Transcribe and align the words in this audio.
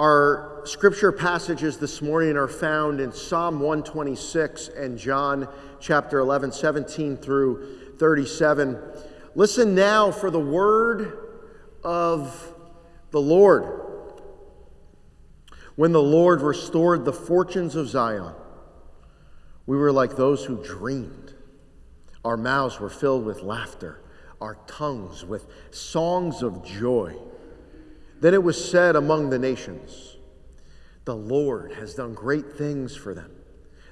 Our 0.00 0.62
scripture 0.64 1.12
passages 1.12 1.76
this 1.76 2.00
morning 2.00 2.38
are 2.38 2.48
found 2.48 3.02
in 3.02 3.12
Psalm 3.12 3.60
126 3.60 4.68
and 4.68 4.96
John 4.96 5.46
chapter 5.78 6.20
11, 6.20 6.52
17 6.52 7.18
through 7.18 7.96
37. 7.98 8.78
Listen 9.34 9.74
now 9.74 10.10
for 10.10 10.30
the 10.30 10.40
word 10.40 11.18
of 11.84 12.54
the 13.10 13.20
Lord. 13.20 13.78
When 15.76 15.92
the 15.92 16.00
Lord 16.00 16.40
restored 16.40 17.04
the 17.04 17.12
fortunes 17.12 17.76
of 17.76 17.86
Zion, 17.86 18.32
we 19.66 19.76
were 19.76 19.92
like 19.92 20.16
those 20.16 20.46
who 20.46 20.64
dreamed. 20.64 21.34
Our 22.24 22.38
mouths 22.38 22.80
were 22.80 22.88
filled 22.88 23.26
with 23.26 23.42
laughter, 23.42 24.00
our 24.40 24.56
tongues 24.66 25.26
with 25.26 25.46
songs 25.72 26.42
of 26.42 26.64
joy. 26.64 27.18
Then 28.20 28.34
it 28.34 28.42
was 28.42 28.62
said 28.62 28.96
among 28.96 29.30
the 29.30 29.38
nations, 29.38 30.16
The 31.04 31.16
Lord 31.16 31.72
has 31.72 31.94
done 31.94 32.14
great 32.14 32.52
things 32.52 32.94
for 32.94 33.14
them. 33.14 33.32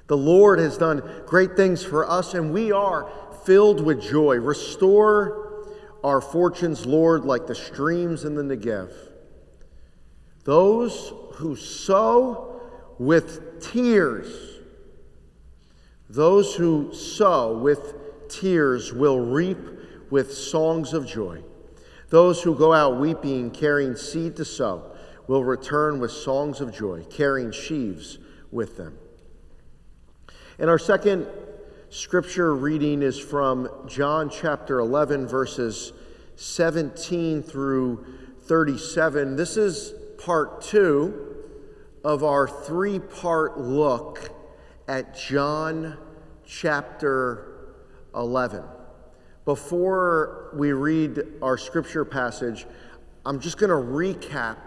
The 0.07 0.17
Lord 0.17 0.59
has 0.59 0.77
done 0.77 1.03
great 1.25 1.55
things 1.55 1.83
for 1.83 2.09
us, 2.09 2.33
and 2.33 2.53
we 2.53 2.71
are 2.71 3.11
filled 3.45 3.81
with 3.83 4.01
joy. 4.01 4.37
Restore 4.37 5.67
our 6.03 6.21
fortunes, 6.21 6.85
Lord, 6.85 7.25
like 7.25 7.47
the 7.47 7.55
streams 7.55 8.23
in 8.23 8.35
the 8.35 8.43
Negev. 8.43 8.91
Those 10.45 11.13
who 11.35 11.55
sow 11.55 12.61
with 12.97 13.61
tears, 13.61 14.59
those 16.09 16.55
who 16.55 16.93
sow 16.93 17.57
with 17.57 18.29
tears 18.29 18.93
will 18.93 19.19
reap 19.19 19.59
with 20.09 20.33
songs 20.33 20.93
of 20.93 21.05
joy. 21.05 21.43
Those 22.09 22.41
who 22.41 22.55
go 22.55 22.73
out 22.73 22.99
weeping, 22.99 23.51
carrying 23.51 23.95
seed 23.95 24.35
to 24.37 24.45
sow, 24.45 24.91
will 25.27 25.43
return 25.43 25.99
with 25.99 26.11
songs 26.11 26.59
of 26.59 26.73
joy, 26.73 27.03
carrying 27.09 27.51
sheaves 27.51 28.17
with 28.51 28.77
them. 28.77 28.97
And 30.57 30.69
our 30.69 30.79
second 30.79 31.27
scripture 31.89 32.55
reading 32.55 33.03
is 33.03 33.19
from 33.19 33.69
John 33.87 34.29
chapter 34.29 34.79
11, 34.79 35.27
verses 35.27 35.93
17 36.35 37.43
through 37.43 38.05
37. 38.43 39.35
This 39.35 39.55
is 39.55 39.93
part 40.17 40.61
two 40.61 41.37
of 42.03 42.23
our 42.23 42.47
three 42.47 42.99
part 42.99 43.59
look 43.59 44.29
at 44.87 45.15
John 45.15 45.97
chapter 46.45 47.75
11. 48.15 48.63
Before 49.49 50.51
we 50.53 50.73
read 50.73 51.23
our 51.41 51.57
scripture 51.57 52.05
passage, 52.05 52.67
I'm 53.25 53.39
just 53.39 53.57
going 53.57 53.71
to 53.71 53.91
recap 53.91 54.57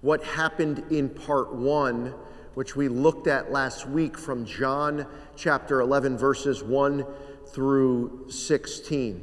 what 0.00 0.24
happened 0.24 0.82
in 0.90 1.10
part 1.10 1.54
one, 1.54 2.14
which 2.54 2.74
we 2.74 2.88
looked 2.88 3.26
at 3.26 3.52
last 3.52 3.86
week 3.86 4.16
from 4.16 4.46
John 4.46 5.06
chapter 5.36 5.82
11, 5.82 6.16
verses 6.16 6.62
1 6.64 7.04
through 7.48 8.30
16. 8.30 9.20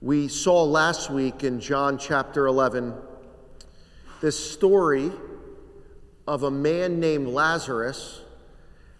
We 0.00 0.28
saw 0.28 0.62
last 0.62 1.10
week 1.10 1.42
in 1.42 1.58
John 1.58 1.98
chapter 1.98 2.46
11 2.46 2.94
this 4.20 4.38
story 4.38 5.10
of 6.28 6.44
a 6.44 6.52
man 6.52 7.00
named 7.00 7.26
Lazarus 7.26 8.20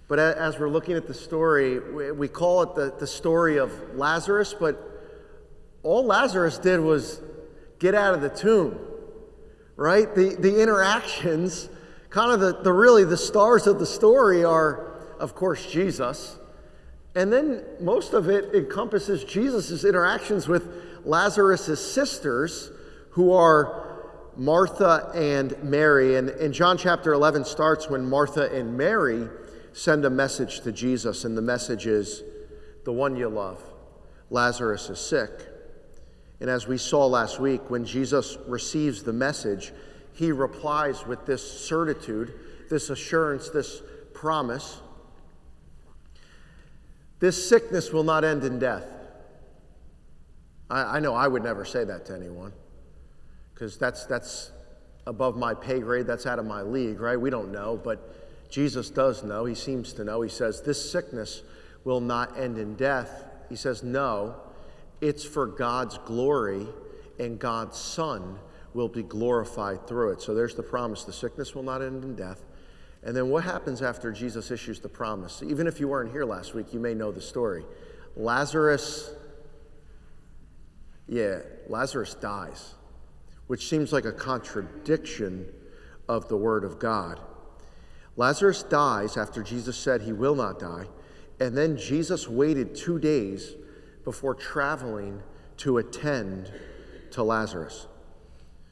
but 0.08 0.18
as 0.18 0.58
we're 0.58 0.68
looking 0.68 0.96
at 0.96 1.06
the 1.06 1.14
story, 1.14 2.12
we 2.12 2.28
call 2.28 2.62
it 2.62 2.74
the, 2.74 2.94
the 2.98 3.06
story 3.06 3.58
of 3.58 3.72
Lazarus, 3.94 4.54
but 4.58 4.80
all 5.82 6.04
Lazarus 6.04 6.58
did 6.58 6.80
was 6.80 7.20
get 7.78 7.94
out 7.94 8.14
of 8.14 8.20
the 8.20 8.28
tomb, 8.28 8.78
right? 9.74 10.14
The, 10.14 10.36
the 10.36 10.62
interactions, 10.62 11.68
kind 12.08 12.32
of 12.32 12.40
the, 12.40 12.62
the 12.62 12.72
really 12.72 13.04
the 13.04 13.16
stars 13.16 13.66
of 13.66 13.80
the 13.80 13.86
story 13.86 14.44
are, 14.44 14.94
of 15.18 15.34
course, 15.34 15.66
Jesus. 15.66 16.38
And 17.16 17.32
then 17.32 17.64
most 17.80 18.12
of 18.12 18.28
it 18.28 18.54
encompasses 18.54 19.24
Jesus' 19.24 19.84
interactions 19.84 20.46
with 20.46 21.00
Lazarus' 21.04 21.92
sisters, 21.92 22.70
who 23.10 23.32
are 23.32 23.86
Martha 24.36 25.10
and 25.14 25.60
Mary. 25.64 26.16
And, 26.16 26.28
and 26.28 26.52
John 26.52 26.78
chapter 26.78 27.12
11 27.12 27.44
starts 27.44 27.88
when 27.88 28.08
Martha 28.08 28.54
and 28.54 28.76
Mary 28.76 29.28
send 29.76 30.04
a 30.04 30.10
message 30.10 30.60
to 30.60 30.72
Jesus, 30.72 31.24
and 31.24 31.36
the 31.36 31.42
message 31.42 31.86
is 31.86 32.22
the 32.84 32.92
one 32.92 33.16
you 33.16 33.28
love. 33.28 33.62
Lazarus 34.30 34.90
is 34.90 34.98
sick. 34.98 35.30
And 36.40 36.50
as 36.50 36.66
we 36.66 36.78
saw 36.78 37.06
last 37.06 37.40
week, 37.40 37.70
when 37.70 37.84
Jesus 37.84 38.36
receives 38.46 39.02
the 39.02 39.12
message, 39.12 39.72
he 40.12 40.32
replies 40.32 41.06
with 41.06 41.26
this 41.26 41.66
certitude, 41.66 42.34
this 42.68 42.90
assurance, 42.90 43.48
this 43.50 43.82
promise 44.12 44.80
this 47.18 47.48
sickness 47.48 47.92
will 47.92 48.02
not 48.02 48.24
end 48.24 48.44
in 48.44 48.58
death. 48.58 48.86
I, 50.68 50.96
I 50.96 51.00
know 51.00 51.14
I 51.14 51.28
would 51.28 51.42
never 51.42 51.64
say 51.64 51.84
that 51.84 52.04
to 52.06 52.14
anyone 52.14 52.52
because 53.54 53.78
that's, 53.78 54.04
that's 54.04 54.52
above 55.06 55.36
my 55.36 55.54
pay 55.54 55.80
grade, 55.80 56.06
that's 56.06 56.26
out 56.26 56.38
of 56.38 56.44
my 56.44 56.62
league, 56.62 57.00
right? 57.00 57.18
We 57.18 57.30
don't 57.30 57.52
know, 57.52 57.80
but 57.82 58.14
Jesus 58.48 58.90
does 58.90 59.22
know, 59.22 59.44
he 59.44 59.54
seems 59.54 59.92
to 59.94 60.04
know. 60.04 60.22
He 60.22 60.30
says, 60.30 60.62
This 60.62 60.90
sickness 60.90 61.42
will 61.84 62.00
not 62.00 62.38
end 62.38 62.58
in 62.58 62.74
death. 62.74 63.24
He 63.48 63.56
says, 63.56 63.82
No, 63.82 64.36
it's 65.00 65.24
for 65.24 65.46
God's 65.46 65.98
glory, 65.98 66.66
and 67.18 67.38
God's 67.38 67.78
Son 67.78 68.38
will 68.74 68.88
be 68.88 69.02
glorified 69.02 69.86
through 69.86 70.12
it. 70.12 70.20
So 70.20 70.34
there's 70.34 70.54
the 70.54 70.62
promise 70.62 71.04
the 71.04 71.12
sickness 71.12 71.54
will 71.54 71.62
not 71.62 71.82
end 71.82 72.04
in 72.04 72.14
death. 72.14 72.44
And 73.02 73.16
then 73.16 73.28
what 73.30 73.44
happens 73.44 73.82
after 73.82 74.12
Jesus 74.12 74.50
issues 74.50 74.80
the 74.80 74.88
promise? 74.88 75.42
Even 75.46 75.66
if 75.66 75.80
you 75.80 75.88
weren't 75.88 76.10
here 76.10 76.24
last 76.24 76.54
week, 76.54 76.74
you 76.74 76.80
may 76.80 76.92
know 76.92 77.12
the 77.12 77.20
story. 77.20 77.64
Lazarus, 78.16 79.14
yeah, 81.06 81.38
Lazarus 81.68 82.14
dies, 82.14 82.74
which 83.46 83.68
seems 83.68 83.92
like 83.92 84.04
a 84.04 84.12
contradiction 84.12 85.46
of 86.08 86.28
the 86.28 86.36
Word 86.36 86.64
of 86.64 86.78
God. 86.78 87.20
Lazarus 88.16 88.62
dies 88.62 89.16
after 89.16 89.42
Jesus 89.42 89.76
said 89.76 90.02
he 90.02 90.12
will 90.12 90.34
not 90.34 90.58
die, 90.58 90.86
and 91.38 91.56
then 91.56 91.76
Jesus 91.76 92.28
waited 92.28 92.74
two 92.74 92.98
days 92.98 93.54
before 94.04 94.34
traveling 94.34 95.22
to 95.58 95.78
attend 95.78 96.52
to 97.10 97.22
Lazarus. 97.22 97.86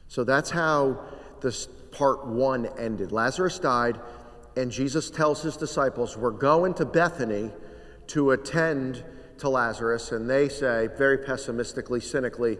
So 0.07 0.23
that's 0.23 0.49
how 0.49 0.99
this 1.41 1.67
part 1.91 2.25
one 2.25 2.67
ended. 2.77 3.11
Lazarus 3.11 3.59
died, 3.59 3.99
and 4.55 4.71
Jesus 4.71 5.09
tells 5.09 5.41
his 5.41 5.57
disciples, 5.57 6.17
We're 6.17 6.31
going 6.31 6.73
to 6.75 6.85
Bethany 6.85 7.51
to 8.07 8.31
attend 8.31 9.03
to 9.39 9.49
Lazarus. 9.49 10.11
And 10.11 10.29
they 10.29 10.49
say, 10.49 10.89
very 10.97 11.17
pessimistically, 11.17 11.99
cynically, 11.99 12.57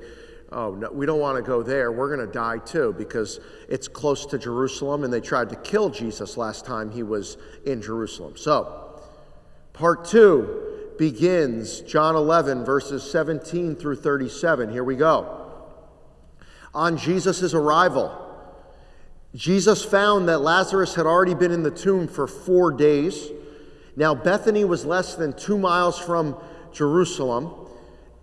oh, 0.51 0.75
no, 0.75 0.91
we 0.91 1.05
don't 1.05 1.19
want 1.19 1.37
to 1.37 1.43
go 1.43 1.63
there. 1.63 1.91
We're 1.91 2.15
going 2.15 2.25
to 2.25 2.31
die 2.31 2.57
too 2.59 2.93
because 2.97 3.39
it's 3.67 3.87
close 3.87 4.25
to 4.27 4.37
Jerusalem 4.37 5.03
and 5.03 5.11
they 5.11 5.21
tried 5.21 5.49
to 5.49 5.55
kill 5.57 5.89
Jesus 5.89 6.37
last 6.37 6.65
time 6.65 6.91
he 6.91 7.03
was 7.03 7.37
in 7.65 7.81
Jerusalem. 7.81 8.37
So, 8.37 9.01
part 9.73 10.05
two 10.05 10.93
begins 10.97 11.81
John 11.81 12.15
11, 12.15 12.63
verses 12.63 13.09
17 13.09 13.75
through 13.75 13.97
37. 13.97 14.71
Here 14.71 14.83
we 14.83 14.95
go. 14.95 15.41
On 16.73 16.97
Jesus' 16.97 17.53
arrival, 17.53 18.21
Jesus 19.33 19.83
found 19.83 20.29
that 20.29 20.39
Lazarus 20.39 20.95
had 20.95 21.05
already 21.05 21.33
been 21.33 21.51
in 21.51 21.63
the 21.63 21.71
tomb 21.71 22.07
for 22.07 22.27
four 22.27 22.71
days. 22.71 23.29
Now, 23.95 24.15
Bethany 24.15 24.63
was 24.63 24.85
less 24.85 25.15
than 25.15 25.33
two 25.33 25.57
miles 25.57 25.99
from 25.99 26.37
Jerusalem 26.71 27.64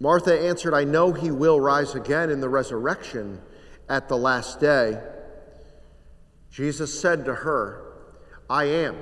Martha 0.00 0.38
answered, 0.40 0.74
I 0.74 0.84
know 0.84 1.12
he 1.12 1.30
will 1.30 1.60
rise 1.60 1.94
again 1.94 2.30
in 2.30 2.40
the 2.40 2.48
resurrection 2.48 3.40
at 3.88 4.08
the 4.08 4.16
last 4.16 4.58
day. 4.58 4.98
Jesus 6.50 6.98
said 6.98 7.26
to 7.26 7.34
her, 7.34 7.84
I 8.48 8.64
am 8.64 8.96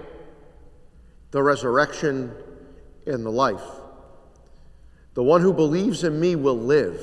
the 1.30 1.42
resurrection 1.42 2.34
and 3.06 3.24
the 3.24 3.30
life. 3.30 3.62
The 5.14 5.22
one 5.22 5.40
who 5.40 5.52
believes 5.52 6.04
in 6.04 6.20
me 6.20 6.36
will 6.36 6.58
live, 6.58 7.00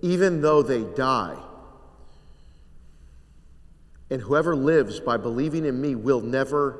even 0.00 0.40
though 0.40 0.62
they 0.62 0.84
die. 0.84 1.36
and 4.10 4.22
whoever 4.22 4.54
lives 4.54 5.00
by 5.00 5.16
believing 5.16 5.64
in 5.64 5.80
me 5.80 5.94
will 5.94 6.20
never 6.20 6.78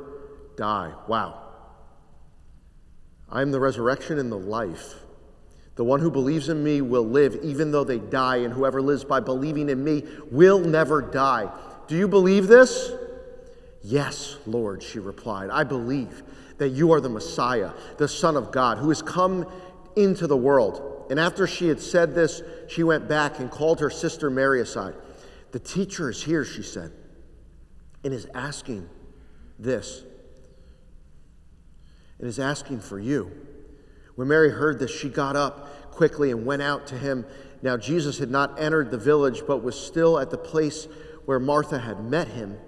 die. 0.57 0.93
Wow. 1.09 1.41
I 3.29 3.43
am 3.43 3.51
the 3.51 3.61
resurrection 3.61 4.19
and 4.19 4.31
the 4.31 4.39
life. 4.39 4.95
The 5.77 5.85
one 5.85 6.01
who 6.01 6.11
believes 6.11 6.49
in 6.49 6.63
me 6.63 6.81
will 6.81 7.07
live 7.07 7.39
even 7.43 7.73
though 7.73 7.85
they 7.85 7.99
die, 7.99 8.37
and 8.39 8.53
whoever 8.53 8.81
lives 8.81 9.05
by 9.05 9.21
believing 9.21 9.69
in 9.69 9.83
me 9.83 10.05
will 10.31 10.61
never 10.61 11.03
die. 11.03 11.51
Do 11.89 11.97
you 11.97 12.07
believe 12.07 12.47
this? 12.47 12.93
Yes, 13.83 14.37
Lord, 14.47 14.83
she 14.83 14.99
replied. 14.99 15.51
I 15.51 15.65
believe 15.65 16.23
that 16.59 16.71
you 16.71 16.93
are 16.93 17.01
the 17.01 17.09
Messiah, 17.09 17.73
the 17.99 18.09
Son 18.09 18.37
of 18.37 18.53
God, 18.53 18.79
who 18.79 18.89
has 18.89 19.03
come 19.03 19.47
into 19.97 20.27
the 20.27 20.37
world. 20.37 21.07
And 21.11 21.21
after 21.21 21.47
she 21.47 21.69
had 21.69 21.81
said 21.81 22.15
this, 22.15 22.43
she 22.69 22.83
went 22.83 23.09
back 23.09 23.41
and 23.41 23.51
called 23.51 23.81
her 23.81 23.91
sister 23.91 24.31
Mary 24.31 24.61
aside. 24.61 24.95
The 25.51 25.59
teacher 25.59 26.09
is 26.09 26.23
here, 26.23 26.45
she 26.45 26.63
said, 26.63 26.93
and 28.03 28.15
is 28.15 28.27
asking 28.35 28.89
this, 29.59 30.03
and 32.19 32.27
is 32.27 32.39
asking 32.39 32.81
for 32.81 32.99
you. 32.99 33.31
When 34.17 34.29
Mary 34.29 34.51
heard 34.51 34.79
this, 34.79 34.91
she 34.91 35.09
got 35.09 35.37
up 35.37 35.91
quickly 35.91 36.31
and 36.31 36.47
went 36.47 36.63
out 36.63 36.87
to 36.89 36.99
him. 36.99 37.25
Now, 37.63 37.77
Jesus 37.77 38.19
had 38.19 38.31
not 38.31 38.61
entered 38.61 38.91
the 38.91 38.99
village, 38.99 39.43
but 39.47 39.63
was 39.63 39.79
still 39.79 40.19
at 40.19 40.31
the 40.31 40.39
place 40.39 40.87
where 41.25 41.41
Martha 41.41 41.79
had 41.79 42.05
met 42.05 42.29
him. 42.29 42.59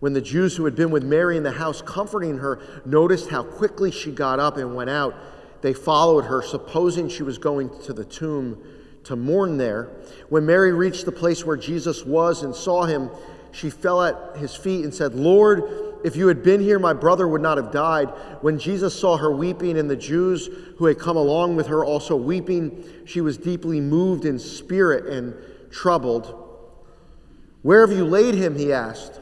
When 0.00 0.14
the 0.14 0.20
Jews 0.20 0.56
who 0.56 0.64
had 0.64 0.74
been 0.74 0.90
with 0.90 1.04
Mary 1.04 1.36
in 1.36 1.42
the 1.44 1.52
house 1.52 1.82
comforting 1.82 2.38
her 2.38 2.60
noticed 2.84 3.28
how 3.28 3.44
quickly 3.44 3.90
she 3.90 4.10
got 4.10 4.40
up 4.40 4.56
and 4.56 4.74
went 4.74 4.90
out, 4.90 5.14
they 5.60 5.72
followed 5.72 6.24
her, 6.24 6.42
supposing 6.42 7.08
she 7.08 7.22
was 7.22 7.38
going 7.38 7.70
to 7.84 7.92
the 7.92 8.04
tomb 8.04 8.60
to 9.04 9.14
mourn 9.14 9.58
there. 9.58 9.90
When 10.28 10.44
Mary 10.44 10.72
reached 10.72 11.04
the 11.04 11.12
place 11.12 11.44
where 11.44 11.56
Jesus 11.56 12.04
was 12.04 12.42
and 12.42 12.54
saw 12.54 12.84
him, 12.84 13.10
she 13.52 13.70
fell 13.70 14.02
at 14.02 14.36
his 14.36 14.56
feet 14.56 14.82
and 14.82 14.92
said, 14.92 15.14
Lord, 15.14 15.91
if 16.04 16.16
you 16.16 16.28
had 16.28 16.42
been 16.42 16.60
here, 16.60 16.78
my 16.78 16.92
brother 16.92 17.28
would 17.28 17.40
not 17.40 17.56
have 17.56 17.70
died. 17.70 18.08
When 18.40 18.58
Jesus 18.58 18.98
saw 18.98 19.16
her 19.16 19.30
weeping 19.30 19.78
and 19.78 19.88
the 19.88 19.96
Jews 19.96 20.48
who 20.78 20.86
had 20.86 20.98
come 20.98 21.16
along 21.16 21.56
with 21.56 21.68
her 21.68 21.84
also 21.84 22.16
weeping, 22.16 22.84
she 23.04 23.20
was 23.20 23.36
deeply 23.36 23.80
moved 23.80 24.24
in 24.24 24.38
spirit 24.38 25.06
and 25.06 25.34
troubled. 25.70 26.38
Where 27.62 27.86
have 27.86 27.96
you 27.96 28.04
laid 28.04 28.34
him? 28.34 28.56
He 28.56 28.72
asked. 28.72 29.20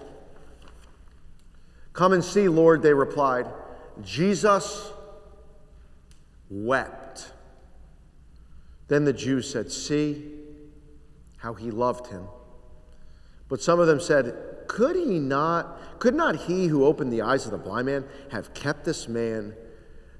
Come 1.92 2.12
and 2.12 2.24
see, 2.24 2.48
Lord, 2.48 2.82
they 2.82 2.94
replied. 2.94 3.46
Jesus 4.02 4.90
wept. 6.48 7.32
Then 8.88 9.04
the 9.04 9.12
Jews 9.12 9.50
said, 9.50 9.70
See 9.70 10.32
how 11.36 11.54
he 11.54 11.70
loved 11.70 12.06
him. 12.08 12.26
But 13.48 13.60
some 13.60 13.80
of 13.80 13.86
them 13.86 14.00
said, 14.00 14.34
Could 14.70 14.94
he 14.94 15.18
not, 15.18 15.98
could 15.98 16.14
not 16.14 16.36
he 16.36 16.68
who 16.68 16.84
opened 16.84 17.12
the 17.12 17.22
eyes 17.22 17.44
of 17.44 17.50
the 17.50 17.58
blind 17.58 17.86
man 17.86 18.04
have 18.30 18.54
kept 18.54 18.84
this 18.84 19.08
man 19.08 19.52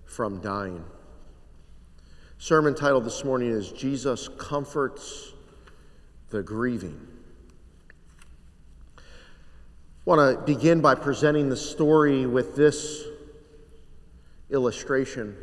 from 0.04 0.40
dying? 0.40 0.84
Sermon 2.36 2.74
title 2.74 3.00
this 3.00 3.24
morning 3.24 3.48
is 3.48 3.70
Jesus 3.70 4.28
Comforts 4.38 5.34
the 6.30 6.42
Grieving. 6.42 7.00
I 8.98 9.02
want 10.04 10.36
to 10.36 10.44
begin 10.44 10.80
by 10.80 10.96
presenting 10.96 11.48
the 11.48 11.56
story 11.56 12.26
with 12.26 12.56
this 12.56 13.04
illustration. 14.50 15.36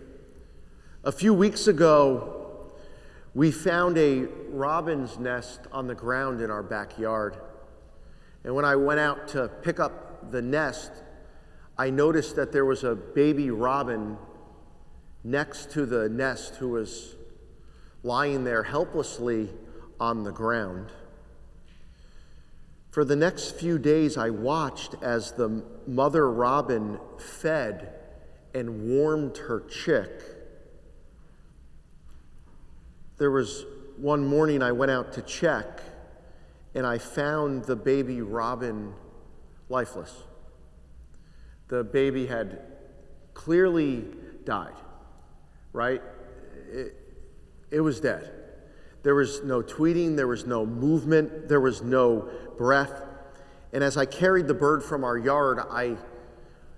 A 1.05 1.13
few 1.13 1.33
weeks 1.33 1.67
ago, 1.67 2.71
we 3.33 3.51
found 3.51 3.97
a 3.97 4.23
robin's 4.49 5.17
nest 5.17 5.61
on 5.71 5.87
the 5.87 5.95
ground 5.95 6.41
in 6.41 6.51
our 6.51 6.61
backyard. 6.61 7.37
And 8.47 8.55
when 8.55 8.63
I 8.63 8.77
went 8.77 9.01
out 9.01 9.27
to 9.29 9.49
pick 9.61 9.77
up 9.77 10.31
the 10.31 10.41
nest, 10.41 10.93
I 11.77 11.89
noticed 11.89 12.37
that 12.37 12.53
there 12.53 12.63
was 12.63 12.85
a 12.85 12.95
baby 12.95 13.51
robin 13.51 14.17
next 15.21 15.69
to 15.71 15.85
the 15.85 16.07
nest 16.07 16.55
who 16.55 16.69
was 16.69 17.17
lying 18.03 18.45
there 18.45 18.63
helplessly 18.63 19.49
on 19.99 20.23
the 20.23 20.31
ground. 20.31 20.93
For 22.89 23.03
the 23.03 23.17
next 23.17 23.57
few 23.57 23.77
days, 23.77 24.15
I 24.15 24.29
watched 24.29 24.95
as 25.01 25.33
the 25.33 25.65
mother 25.85 26.31
robin 26.31 27.01
fed 27.19 27.95
and 28.53 28.87
warmed 28.89 29.39
her 29.39 29.59
chick. 29.59 30.21
There 33.17 33.29
was 33.29 33.65
one 33.97 34.25
morning 34.25 34.63
I 34.63 34.71
went 34.71 34.91
out 34.91 35.11
to 35.13 35.21
check 35.21 35.81
and 36.75 36.85
I 36.85 36.97
found 36.97 37.65
the 37.65 37.75
baby 37.75 38.21
robin 38.21 38.93
lifeless. 39.69 40.23
The 41.67 41.83
baby 41.83 42.27
had 42.27 42.61
clearly 43.33 44.05
died, 44.45 44.75
right? 45.73 46.01
It, 46.71 46.95
it 47.71 47.81
was 47.81 47.99
dead. 47.99 48.31
There 49.03 49.15
was 49.15 49.43
no 49.43 49.61
tweeting, 49.61 50.15
there 50.15 50.27
was 50.27 50.45
no 50.45 50.65
movement, 50.65 51.47
there 51.47 51.61
was 51.61 51.81
no 51.81 52.29
breath. 52.57 53.03
And 53.73 53.83
as 53.83 53.97
I 53.97 54.05
carried 54.05 54.47
the 54.47 54.53
bird 54.53 54.83
from 54.83 55.03
our 55.03 55.17
yard, 55.17 55.59
I, 55.59 55.97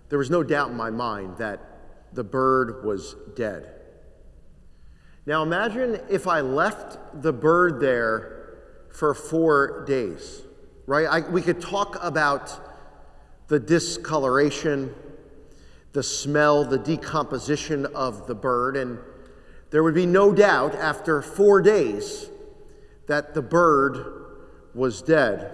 there 0.10 0.20
was 0.20 0.30
no 0.30 0.44
doubt 0.44 0.70
in 0.70 0.78
my 0.78 0.90
mind 0.90 1.38
that 1.38 1.60
the 2.14 2.24
bird 2.24 2.84
was 2.84 3.16
dead. 3.36 3.74
Now 5.26 5.44
imagine 5.44 6.02
if 6.10 6.28
I 6.28 6.42
left 6.42 7.22
the 7.22 7.34
bird 7.34 7.80
there 7.80 8.39
for 8.92 9.14
four 9.14 9.86
days, 9.86 10.44
right? 10.86 11.06
I, 11.06 11.30
we 11.30 11.42
could 11.42 11.62
talk 11.62 11.98
about 12.02 12.60
the 13.48 13.60
discoloration, 13.60 14.94
the 15.94 16.04
smell, 16.04 16.64
the 16.64 16.78
decomposition 16.78 17.86
of 17.88 18.28
the 18.28 18.36
bird, 18.36 18.78
and 18.78 19.00
there 19.72 19.84
would 19.84 19.96
be 19.96 20.06
no 20.06 20.34
doubt 20.34 20.76
after 20.76 21.22
four 21.22 21.62
days 21.62 22.30
that 23.08 23.34
the 23.34 23.42
bird 23.42 24.26
was 24.74 25.02
dead. 25.02 25.52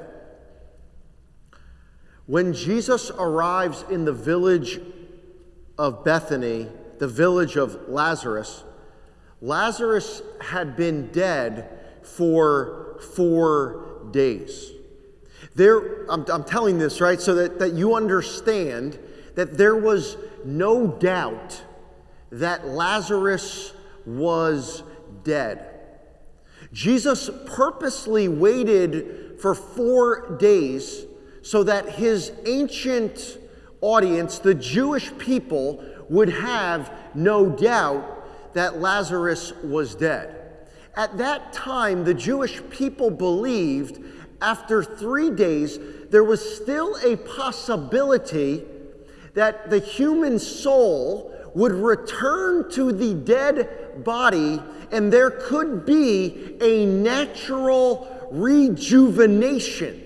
When 2.25 2.53
Jesus 2.53 3.11
arrives 3.11 3.85
in 3.89 4.05
the 4.05 4.13
village 4.13 4.79
of 5.77 6.03
Bethany, 6.03 6.67
the 6.97 7.07
village 7.07 7.55
of 7.55 7.87
Lazarus, 7.87 8.63
Lazarus 9.41 10.21
had 10.41 10.75
been 10.75 11.11
dead 11.11 11.69
for 12.01 12.84
four 13.01 14.07
days. 14.11 14.71
There, 15.55 16.05
I'm, 16.09 16.25
I'm 16.29 16.43
telling 16.43 16.77
this, 16.77 16.99
right, 16.99 17.19
so 17.21 17.35
that, 17.35 17.59
that 17.59 17.73
you 17.73 17.95
understand 17.95 18.99
that 19.35 19.57
there 19.57 19.75
was 19.75 20.17
no 20.43 20.87
doubt 20.87 21.63
that 22.31 22.67
Lazarus 22.67 23.73
was 24.05 24.83
dead. 25.23 25.71
Jesus 26.73 27.29
purposely 27.45 28.27
waited 28.27 29.39
for 29.39 29.55
four 29.55 30.37
days 30.37 31.05
so 31.41 31.63
that 31.63 31.89
his 31.89 32.31
ancient 32.45 33.37
audience, 33.81 34.39
the 34.39 34.53
Jewish 34.53 35.15
people, 35.17 35.83
would 36.09 36.29
have 36.29 36.91
no 37.13 37.49
doubt 37.49 38.53
that 38.53 38.79
Lazarus 38.79 39.53
was 39.63 39.95
dead. 39.95 40.44
At 40.95 41.17
that 41.17 41.51
time, 41.51 42.03
the 42.03 42.13
Jewish 42.13 42.61
people 42.69 43.09
believed 43.09 43.99
after 44.41 44.83
three 44.83 45.29
days, 45.29 45.79
there 46.09 46.23
was 46.23 46.55
still 46.55 46.95
a 47.03 47.17
possibility 47.17 48.63
that 49.33 49.69
the 49.69 49.79
human 49.79 50.39
soul 50.39 51.33
would 51.53 51.71
return 51.71 52.69
to 52.71 52.91
the 52.91 53.13
dead 53.13 54.03
body 54.03 54.61
and 54.91 55.11
there 55.11 55.31
could 55.31 55.85
be 55.85 56.57
a 56.61 56.85
natural 56.85 58.29
rejuvenation. 58.31 60.01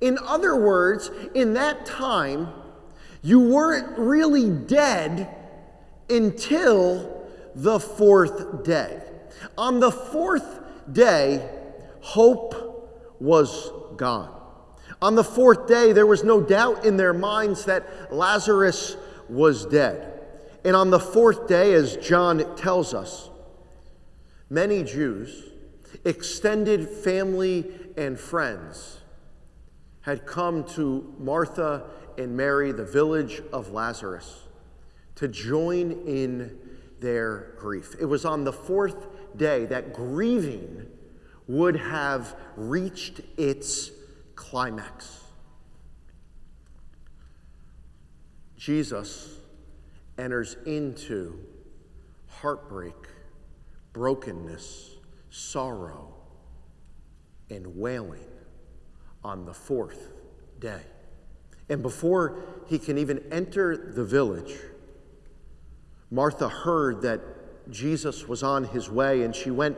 In 0.00 0.18
other 0.18 0.56
words, 0.56 1.10
in 1.34 1.54
that 1.54 1.86
time, 1.86 2.48
you 3.22 3.40
weren't 3.40 3.98
really 3.98 4.50
dead 4.50 5.34
until 6.10 7.26
the 7.54 7.80
fourth 7.80 8.64
day. 8.64 9.03
On 9.56 9.80
the 9.80 9.90
fourth 9.90 10.60
day, 10.92 11.48
hope 12.00 13.16
was 13.20 13.70
gone. 13.96 14.30
On 15.00 15.14
the 15.14 15.24
fourth 15.24 15.66
day, 15.66 15.92
there 15.92 16.06
was 16.06 16.24
no 16.24 16.40
doubt 16.40 16.84
in 16.84 16.96
their 16.96 17.12
minds 17.14 17.64
that 17.66 18.12
Lazarus 18.12 18.96
was 19.28 19.66
dead. 19.66 20.20
And 20.64 20.74
on 20.74 20.90
the 20.90 21.00
fourth 21.00 21.46
day, 21.46 21.74
as 21.74 21.96
John 21.96 22.56
tells 22.56 22.94
us, 22.94 23.30
many 24.48 24.82
Jews, 24.82 25.50
extended 26.04 26.88
family 26.88 27.70
and 27.96 28.18
friends, 28.18 29.00
had 30.02 30.26
come 30.26 30.64
to 30.64 31.14
Martha 31.18 31.84
and 32.18 32.36
Mary, 32.36 32.72
the 32.72 32.84
village 32.84 33.42
of 33.52 33.72
Lazarus, 33.72 34.42
to 35.16 35.28
join 35.28 35.92
in 36.06 36.58
their 37.00 37.54
grief. 37.58 37.94
It 38.00 38.06
was 38.06 38.24
on 38.24 38.44
the 38.44 38.52
fourth 38.52 39.06
day 39.36 39.66
that 39.66 39.92
grieving 39.92 40.86
would 41.46 41.76
have 41.76 42.34
reached 42.56 43.20
its 43.36 43.90
climax. 44.34 45.20
Jesus 48.56 49.38
enters 50.16 50.56
into 50.64 51.38
heartbreak, 52.28 52.94
brokenness, 53.92 54.96
sorrow, 55.30 56.14
and 57.50 57.76
wailing 57.76 58.24
on 59.22 59.44
the 59.44 59.52
fourth 59.52 60.12
day. 60.60 60.80
And 61.68 61.82
before 61.82 62.38
he 62.66 62.78
can 62.78 62.98
even 62.98 63.22
enter 63.30 63.76
the 63.76 64.04
village, 64.04 64.54
Martha 66.10 66.48
heard 66.48 67.02
that 67.02 67.20
Jesus 67.70 68.28
was 68.28 68.42
on 68.42 68.64
his 68.64 68.90
way, 68.90 69.22
and 69.22 69.34
she 69.34 69.50
went 69.50 69.76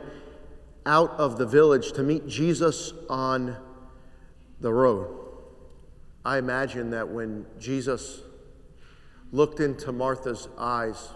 out 0.85 1.11
of 1.11 1.37
the 1.37 1.45
village 1.45 1.91
to 1.93 2.03
meet 2.03 2.27
Jesus 2.27 2.93
on 3.09 3.57
the 4.61 4.71
road. 4.71 5.13
I 6.23 6.37
imagine 6.37 6.89
that 6.91 7.07
when 7.07 7.45
Jesus 7.59 8.21
looked 9.31 9.59
into 9.59 9.91
Martha's 9.91 10.47
eyes, 10.57 11.09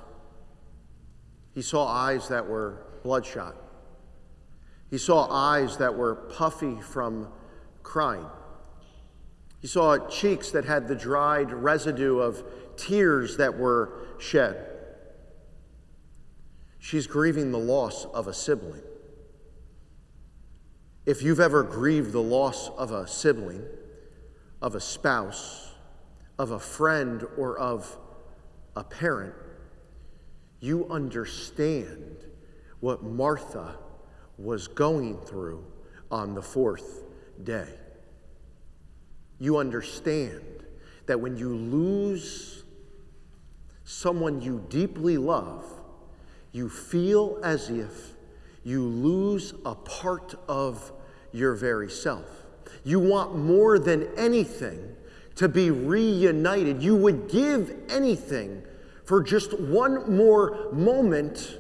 he 1.54 1.62
saw 1.62 1.88
eyes 1.88 2.28
that 2.30 2.48
were 2.48 2.86
bloodshot. 3.04 3.56
He 4.90 4.98
saw 4.98 5.30
eyes 5.30 5.78
that 5.78 5.96
were 5.96 6.16
puffy 6.16 6.80
from 6.82 7.30
crying. 7.84 8.26
He 9.60 9.68
saw 9.68 9.98
cheeks 10.08 10.52
that 10.52 10.66
had 10.66 10.88
the 10.88 10.96
dried 10.96 11.52
residue 11.52 12.20
of 12.20 12.44
tears 12.78 13.38
that 13.38 13.58
were 13.58 13.94
shed. 14.20 14.71
She's 16.84 17.06
grieving 17.06 17.52
the 17.52 17.60
loss 17.60 18.06
of 18.06 18.28
a 18.28 18.34
sibling. 18.34 18.82
If 21.06 21.22
you've 21.22 21.40
ever 21.40 21.62
grieved 21.62 22.12
the 22.12 22.22
loss 22.22 22.70
of 22.70 22.92
a 22.92 23.08
sibling, 23.08 23.64
of 24.64 24.74
a 24.74 24.80
spouse, 24.80 25.74
of 26.40 26.50
a 26.50 26.60
friend, 26.60 27.24
or 27.38 27.56
of 27.60 27.96
a 28.76 28.84
parent, 28.84 29.36
you 30.60 30.88
understand 30.90 32.18
what 32.80 33.04
Martha 33.04 33.78
was 34.40 34.68
going 34.68 35.20
through 35.20 35.64
on 36.10 36.34
the 36.34 36.42
fourth 36.42 37.04
day. 37.44 37.76
You 39.38 39.58
understand 39.58 40.66
that 41.06 41.20
when 41.20 41.38
you 41.38 41.56
lose 41.56 42.64
someone 43.84 44.42
you 44.42 44.66
deeply 44.68 45.18
love, 45.18 45.81
you 46.52 46.70
feel 46.70 47.40
as 47.44 47.70
if 47.70 48.12
you 48.64 48.84
lose 48.84 49.54
a 49.66 49.76
part 49.76 50.36
of 50.48 50.92
your 51.32 51.56
very 51.56 51.90
self. 51.90 52.26
You 52.84 53.00
want 53.00 53.38
more 53.38 53.80
than 53.80 54.08
anything 54.18 54.96
to 55.36 55.48
be 55.48 55.72
reunited. 55.72 56.84
You 56.84 56.96
would 56.96 57.30
give 57.30 57.74
anything 57.90 58.64
for 59.06 59.24
just 59.24 59.58
one 59.60 60.16
more 60.16 60.72
moment 60.72 61.60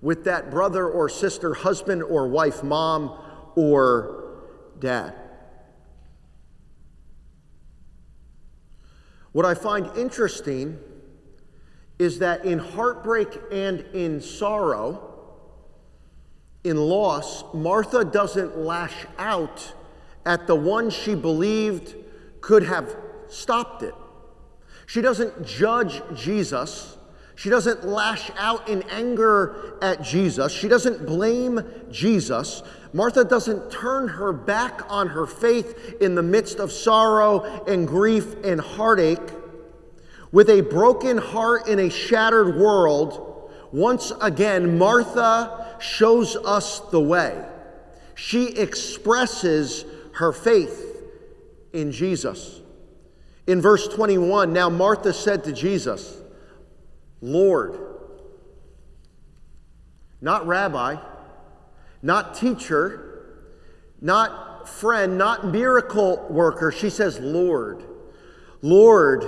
with 0.00 0.24
that 0.24 0.50
brother 0.50 0.86
or 0.88 1.08
sister, 1.08 1.54
husband 1.54 2.02
or 2.02 2.28
wife, 2.28 2.62
mom 2.62 3.18
or 3.56 4.44
dad. 4.78 5.14
What 9.32 9.44
I 9.44 9.54
find 9.54 9.86
interesting 9.96 10.78
is 11.98 12.20
that 12.20 12.44
in 12.44 12.58
heartbreak 12.58 13.28
and 13.50 13.80
in 13.92 14.20
sorrow, 14.20 15.04
in 16.64 16.76
loss, 16.76 17.44
Martha 17.54 18.04
doesn't 18.04 18.58
lash 18.58 19.06
out 19.18 19.72
at 20.26 20.46
the 20.46 20.54
one 20.54 20.90
she 20.90 21.14
believed 21.14 21.94
could 22.40 22.62
have 22.64 22.94
stopped 23.28 23.82
it. 23.82 23.94
She 24.86 25.00
doesn't 25.00 25.46
judge 25.46 26.02
Jesus. 26.14 26.96
She 27.36 27.50
doesn't 27.50 27.86
lash 27.86 28.30
out 28.36 28.68
in 28.68 28.82
anger 28.90 29.78
at 29.80 30.02
Jesus. 30.02 30.52
She 30.52 30.66
doesn't 30.66 31.06
blame 31.06 31.60
Jesus. 31.90 32.62
Martha 32.92 33.24
doesn't 33.24 33.70
turn 33.70 34.08
her 34.08 34.32
back 34.32 34.82
on 34.88 35.08
her 35.08 35.26
faith 35.26 35.96
in 36.00 36.14
the 36.14 36.22
midst 36.22 36.58
of 36.58 36.72
sorrow 36.72 37.64
and 37.66 37.86
grief 37.86 38.34
and 38.44 38.60
heartache. 38.60 39.20
With 40.30 40.50
a 40.50 40.60
broken 40.60 41.18
heart 41.18 41.68
in 41.68 41.78
a 41.78 41.88
shattered 41.88 42.56
world, 42.56 43.50
once 43.72 44.12
again, 44.20 44.78
Martha 44.78 45.76
shows 45.80 46.36
us 46.36 46.80
the 46.90 47.00
way. 47.00 47.44
She 48.14 48.48
expresses 48.48 49.84
her 50.14 50.32
faith 50.32 50.84
in 51.72 51.92
Jesus. 51.92 52.60
In 53.46 53.62
verse 53.62 53.88
21, 53.88 54.52
now 54.52 54.68
Martha 54.68 55.12
said 55.12 55.44
to 55.44 55.52
Jesus, 55.52 56.18
Lord, 57.22 57.78
not 60.20 60.46
rabbi, 60.46 60.96
not 62.02 62.34
teacher, 62.34 63.24
not 64.00 64.68
friend, 64.68 65.16
not 65.16 65.46
miracle 65.46 66.26
worker. 66.28 66.70
She 66.70 66.90
says, 66.90 67.18
Lord. 67.18 67.84
Lord, 68.60 69.24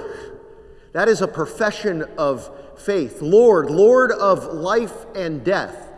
that 0.93 1.09
is 1.09 1.21
a 1.21 1.29
profession 1.29 2.05
of 2.19 2.51
faith. 2.77 3.23
Lord, 3.23 3.71
Lord 3.71 4.13
of 4.13 4.53
life 4.53 5.07
and 5.15 5.45
death, 5.45 5.89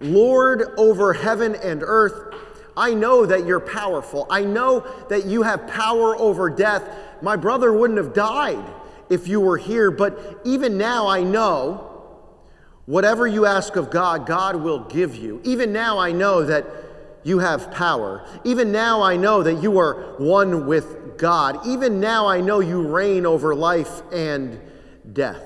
Lord 0.00 0.62
over 0.76 1.12
heaven 1.12 1.54
and 1.54 1.82
earth. 1.84 2.34
I 2.76 2.92
know 2.92 3.24
that 3.24 3.46
you're 3.46 3.60
powerful. 3.60 4.26
I 4.28 4.42
know 4.42 4.80
that 5.08 5.26
you 5.26 5.42
have 5.42 5.68
power 5.68 6.16
over 6.16 6.50
death. 6.50 6.82
My 7.22 7.36
brother 7.36 7.72
wouldn't 7.72 7.98
have 7.98 8.12
died 8.12 8.64
if 9.08 9.28
you 9.28 9.40
were 9.40 9.56
here, 9.56 9.90
but 9.90 10.40
even 10.44 10.76
now 10.76 11.06
I 11.06 11.22
know 11.22 11.90
whatever 12.86 13.26
you 13.26 13.46
ask 13.46 13.76
of 13.76 13.90
God, 13.90 14.26
God 14.26 14.56
will 14.56 14.80
give 14.80 15.14
you. 15.14 15.40
Even 15.44 15.72
now 15.72 15.98
I 15.98 16.12
know 16.12 16.44
that 16.44 16.66
you 17.22 17.38
have 17.38 17.70
power. 17.72 18.26
Even 18.44 18.72
now 18.72 19.02
I 19.02 19.16
know 19.16 19.42
that 19.42 19.62
you 19.62 19.78
are 19.78 20.14
one 20.18 20.66
with 20.66 21.03
God. 21.16 21.66
Even 21.66 22.00
now 22.00 22.26
I 22.26 22.40
know 22.40 22.60
you 22.60 22.86
reign 22.86 23.26
over 23.26 23.54
life 23.54 24.02
and 24.12 24.60
death. 25.12 25.42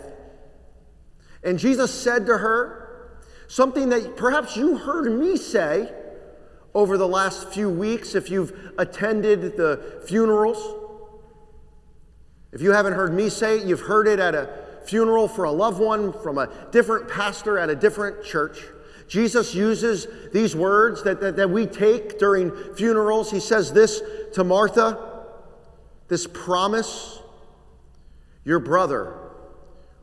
And 1.42 1.58
Jesus 1.58 1.92
said 1.92 2.26
to 2.26 2.38
her 2.38 3.18
something 3.46 3.88
that 3.90 4.16
perhaps 4.16 4.56
you 4.56 4.76
heard 4.76 5.10
me 5.10 5.36
say 5.36 5.92
over 6.74 6.98
the 6.98 7.08
last 7.08 7.48
few 7.48 7.70
weeks 7.70 8.14
if 8.14 8.30
you've 8.30 8.72
attended 8.78 9.56
the 9.56 10.02
funerals. 10.06 10.76
If 12.52 12.62
you 12.62 12.72
haven't 12.72 12.94
heard 12.94 13.14
me 13.14 13.28
say 13.28 13.58
it, 13.58 13.66
you've 13.66 13.80
heard 13.80 14.08
it 14.08 14.18
at 14.18 14.34
a 14.34 14.48
funeral 14.86 15.28
for 15.28 15.44
a 15.44 15.50
loved 15.50 15.80
one 15.80 16.12
from 16.12 16.38
a 16.38 16.48
different 16.72 17.08
pastor 17.08 17.58
at 17.58 17.68
a 17.68 17.74
different 17.74 18.24
church. 18.24 18.62
Jesus 19.06 19.54
uses 19.54 20.06
these 20.32 20.54
words 20.54 21.02
that, 21.02 21.20
that, 21.20 21.36
that 21.36 21.48
we 21.48 21.66
take 21.66 22.18
during 22.18 22.52
funerals. 22.74 23.30
He 23.30 23.40
says 23.40 23.72
this 23.72 24.02
to 24.34 24.44
Martha 24.44 25.07
this 26.08 26.26
promise 26.26 27.20
your 28.44 28.58
brother 28.58 29.14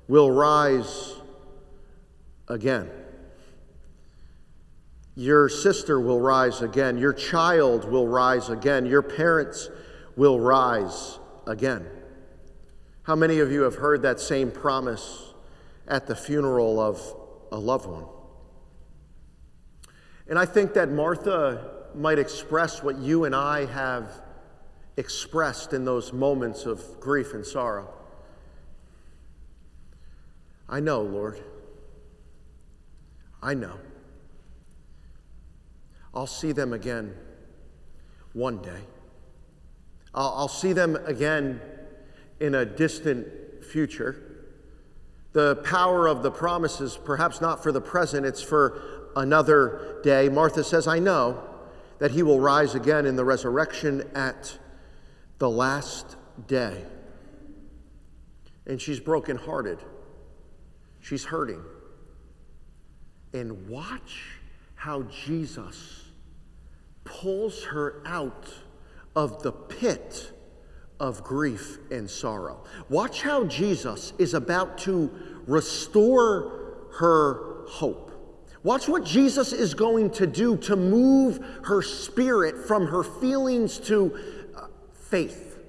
will 0.07 0.29
rise 0.29 1.15
again. 2.47 2.89
Your 5.15 5.49
sister 5.49 5.99
will 5.99 6.19
rise 6.19 6.61
again. 6.61 6.97
Your 6.97 7.13
child 7.13 7.89
will 7.89 8.07
rise 8.07 8.49
again. 8.49 8.85
Your 8.85 9.01
parents 9.01 9.69
will 10.15 10.39
rise 10.39 11.19
again. 11.47 11.87
How 13.03 13.15
many 13.15 13.39
of 13.39 13.51
you 13.51 13.61
have 13.61 13.75
heard 13.75 14.01
that 14.01 14.19
same 14.19 14.51
promise 14.51 15.33
at 15.87 16.05
the 16.05 16.15
funeral 16.15 16.79
of 16.79 17.01
a 17.51 17.57
loved 17.57 17.87
one? 17.87 18.05
And 20.27 20.37
I 20.37 20.45
think 20.45 20.73
that 20.73 20.89
Martha 20.89 21.85
might 21.95 22.19
express 22.19 22.83
what 22.83 22.97
you 22.97 23.25
and 23.25 23.35
I 23.35 23.65
have 23.65 24.21
expressed 24.97 25.73
in 25.73 25.85
those 25.85 26.13
moments 26.13 26.65
of 26.65 26.99
grief 26.99 27.33
and 27.33 27.45
sorrow. 27.45 27.93
I 30.67 30.79
know, 30.79 31.01
Lord. 31.01 31.39
I 33.41 33.53
know. 33.53 33.77
I'll 36.13 36.27
see 36.27 36.51
them 36.53 36.73
again 36.73 37.13
one 38.33 38.61
day. 38.61 38.81
I'll, 40.13 40.33
I'll 40.37 40.47
see 40.47 40.73
them 40.73 40.95
again 41.05 41.61
in 42.39 42.55
a 42.55 42.65
distant 42.65 43.27
future. 43.63 44.21
The 45.33 45.57
power 45.57 46.07
of 46.07 46.23
the 46.23 46.31
promises, 46.31 46.97
perhaps 46.97 47.41
not 47.41 47.61
for 47.61 47.71
the 47.71 47.81
present, 47.81 48.25
it's 48.25 48.41
for 48.41 49.11
another 49.15 49.99
day. 50.03 50.29
Martha 50.29 50.63
says, 50.63 50.87
I 50.87 50.99
know 50.99 51.43
that 51.99 52.11
he 52.11 52.23
will 52.23 52.39
rise 52.39 52.75
again 52.75 53.05
in 53.05 53.17
the 53.17 53.25
resurrection 53.25 54.09
at 54.15 54.57
the 55.37 55.49
last 55.49 56.17
day. 56.47 56.83
And 58.67 58.81
she's 58.81 58.99
brokenhearted. 58.99 59.79
She's 61.01 61.25
hurting. 61.25 61.63
And 63.33 63.67
watch 63.67 64.39
how 64.75 65.03
Jesus 65.03 66.05
pulls 67.03 67.63
her 67.65 68.01
out 68.05 68.47
of 69.15 69.43
the 69.43 69.51
pit 69.51 70.31
of 70.99 71.23
grief 71.23 71.77
and 71.91 72.09
sorrow. 72.09 72.63
Watch 72.89 73.21
how 73.21 73.43
Jesus 73.45 74.13
is 74.17 74.33
about 74.33 74.77
to 74.79 75.11
restore 75.45 76.87
her 76.97 77.65
hope. 77.67 78.11
Watch 78.63 78.87
what 78.87 79.03
Jesus 79.03 79.53
is 79.53 79.75
going 79.75 80.09
to 80.11 80.25
do 80.25 80.57
to 80.57 80.75
move 80.75 81.39
her 81.65 81.83
spirit 81.83 82.65
from 82.65 82.87
her 82.87 83.03
feelings 83.03 83.77
to 83.79 84.17
faith. 85.09 85.59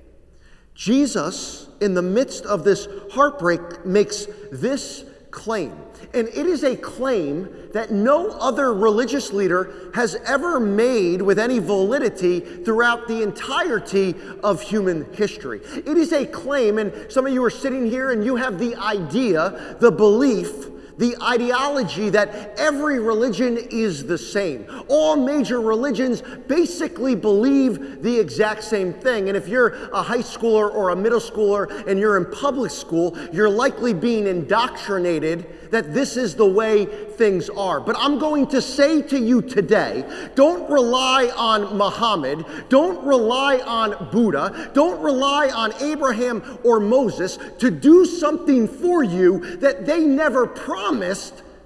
Jesus, 0.75 1.69
in 1.81 1.95
the 1.95 2.03
midst 2.03 2.45
of 2.45 2.65
this 2.65 2.87
heartbreak, 3.13 3.87
makes 3.87 4.27
this 4.53 5.05
claim. 5.31 5.73
And 6.15 6.29
it 6.29 6.47
is 6.47 6.65
a 6.65 6.77
claim 6.77 7.49
that 7.73 7.91
no 7.91 8.31
other 8.31 8.73
religious 8.73 9.33
leader 9.33 9.91
has 9.95 10.15
ever 10.27 10.61
made 10.61 11.21
with 11.21 11.39
any 11.39 11.59
validity 11.59 12.41
throughout 12.41 13.09
the 13.09 13.23
entirety 13.23 14.15
of 14.43 14.61
human 14.61 15.13
history. 15.15 15.61
It 15.75 15.97
is 15.97 16.13
a 16.13 16.27
claim, 16.27 16.79
and 16.79 17.11
some 17.11 17.27
of 17.27 17.33
you 17.33 17.45
are 17.45 17.51
sitting 17.51 17.87
here 17.91 18.13
and 18.13 18.25
you 18.25 18.37
have 18.37 18.59
the 18.59 18.77
idea, 18.77 19.77
the 19.81 19.91
belief, 19.91 20.69
the 20.99 21.17
ideology 21.23 22.11
that 22.11 22.59
every 22.59 22.99
religion 22.99 23.59
is 23.71 24.07
the 24.07 24.17
same. 24.17 24.67
All 24.89 25.17
major 25.17 25.61
religions 25.61 26.23
basically 26.47 27.15
believe 27.15 28.03
the 28.03 28.19
exact 28.19 28.65
same 28.65 28.93
thing. 28.93 29.29
And 29.29 29.37
if 29.37 29.49
you're 29.49 29.91
a 29.93 30.03
high 30.03 30.19
schooler 30.19 30.73
or 30.73 30.91
a 30.91 30.97
middle 30.97 31.21
schooler 31.21 31.87
and 31.87 32.01
you're 32.01 32.17
in 32.17 32.27
public 32.27 32.71
school, 32.71 33.17
you're 33.33 33.51
likely 33.51 33.93
being 33.93 34.27
indoctrinated 34.27 35.71
that 35.71 35.93
this 35.93 36.17
is 36.17 36.35
the 36.35 36.47
way 36.47 36.85
things 36.85 37.51
are. 37.51 37.81
But 37.81 37.97
I'm 37.99 38.19
going 38.19 38.47
to 38.49 38.63
say 38.63 39.03
to 39.03 39.19
you 39.19 39.43
today 39.43 40.05
don't 40.35 40.69
rely 40.71 41.31
on 41.37 41.77
Muhammad, 41.77 42.47
don't 42.69 43.05
rely 43.05 43.59
on 43.59 44.11
Buddha, 44.11 44.71
don't 44.75 45.03
rely 45.03 45.49
on 45.49 45.75
Abraham 45.83 46.59
or 46.65 46.81
Moses 46.81 47.39
to 47.59 47.71
do 47.71 48.05
something 48.05 48.69
for 48.69 49.03
you 49.03 49.57
that 49.57 49.87
they 49.87 50.01
never 50.01 50.47
promised 50.47 50.86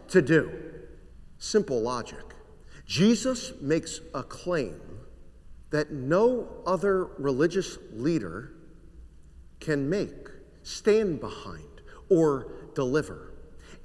to 0.08 0.22
do. 0.22 0.50
Simple 1.38 1.80
logic. 1.80 2.24
Jesus 2.86 3.52
makes 3.60 4.00
a 4.14 4.22
claim 4.22 4.80
that 5.70 5.92
no 5.92 6.48
other 6.66 7.04
religious 7.18 7.78
leader 7.92 8.52
can 9.60 9.88
make, 9.88 10.28
stand 10.62 11.20
behind, 11.20 11.82
or 12.08 12.50
deliver. 12.74 13.32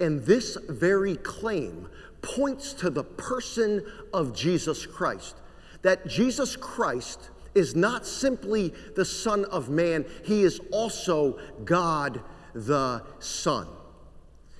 And 0.00 0.22
this 0.22 0.56
very 0.68 1.16
claim 1.16 1.88
points 2.22 2.72
to 2.74 2.90
the 2.90 3.04
person 3.04 3.84
of 4.12 4.34
Jesus 4.34 4.86
Christ. 4.86 5.36
That 5.82 6.06
Jesus 6.06 6.56
Christ 6.56 7.30
is 7.54 7.76
not 7.76 8.06
simply 8.06 8.74
the 8.96 9.04
Son 9.04 9.44
of 9.46 9.68
Man, 9.68 10.04
he 10.24 10.42
is 10.42 10.60
also 10.72 11.38
God 11.64 12.20
the 12.54 13.02
Son. 13.18 13.66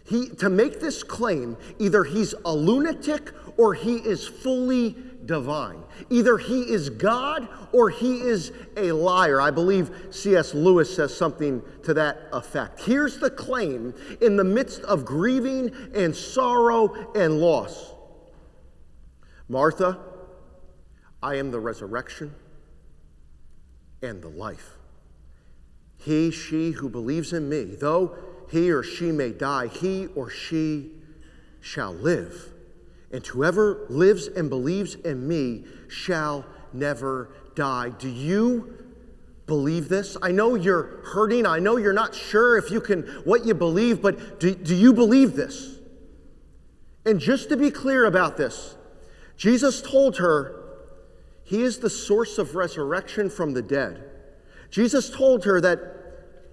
He, 0.06 0.28
to 0.36 0.48
make 0.48 0.80
this 0.80 1.02
claim, 1.02 1.56
either 1.78 2.04
he's 2.04 2.34
a 2.44 2.54
lunatic 2.54 3.32
or 3.56 3.74
he 3.74 3.96
is 3.96 4.26
fully 4.26 4.96
divine. 5.24 5.82
Either 6.10 6.38
he 6.38 6.62
is 6.62 6.90
God 6.90 7.48
or 7.72 7.90
he 7.90 8.20
is 8.20 8.52
a 8.76 8.92
liar. 8.92 9.40
I 9.40 9.50
believe 9.50 9.90
C.S. 10.10 10.54
Lewis 10.54 10.94
says 10.94 11.16
something 11.16 11.60
to 11.82 11.94
that 11.94 12.28
effect. 12.32 12.80
Here's 12.80 13.18
the 13.18 13.30
claim 13.30 13.94
in 14.20 14.36
the 14.36 14.44
midst 14.44 14.82
of 14.82 15.04
grieving 15.04 15.72
and 15.94 16.14
sorrow 16.14 17.12
and 17.14 17.40
loss 17.40 17.92
Martha, 19.48 19.98
I 21.22 21.36
am 21.36 21.52
the 21.52 21.60
resurrection 21.60 22.34
and 24.02 24.20
the 24.20 24.28
life. 24.28 24.72
He, 25.96 26.30
she 26.30 26.72
who 26.72 26.88
believes 26.88 27.32
in 27.32 27.48
me, 27.48 27.76
though 27.76 28.16
he 28.50 28.70
or 28.70 28.82
she 28.82 29.12
may 29.12 29.32
die, 29.32 29.66
he 29.68 30.06
or 30.14 30.30
she 30.30 30.90
shall 31.60 31.92
live. 31.92 32.52
And 33.12 33.26
whoever 33.26 33.86
lives 33.88 34.28
and 34.28 34.48
believes 34.48 34.94
in 34.94 35.26
me 35.26 35.64
shall 35.88 36.44
never 36.72 37.30
die. 37.54 37.90
Do 37.90 38.08
you 38.08 38.84
believe 39.46 39.88
this? 39.88 40.16
I 40.22 40.32
know 40.32 40.54
you're 40.54 41.02
hurting. 41.04 41.46
I 41.46 41.58
know 41.58 41.76
you're 41.76 41.92
not 41.92 42.14
sure 42.14 42.56
if 42.58 42.70
you 42.70 42.80
can 42.80 43.02
what 43.24 43.46
you 43.46 43.54
believe, 43.54 44.02
but 44.02 44.40
do, 44.40 44.54
do 44.54 44.74
you 44.74 44.92
believe 44.92 45.34
this? 45.34 45.78
And 47.04 47.20
just 47.20 47.48
to 47.50 47.56
be 47.56 47.70
clear 47.70 48.04
about 48.04 48.36
this, 48.36 48.76
Jesus 49.36 49.80
told 49.80 50.18
her, 50.18 50.64
He 51.44 51.62
is 51.62 51.78
the 51.78 51.90
source 51.90 52.38
of 52.38 52.56
resurrection 52.56 53.30
from 53.30 53.54
the 53.54 53.62
dead. 53.62 54.02
Jesus 54.70 55.08
told 55.08 55.44
her 55.44 55.60
that 55.60 55.95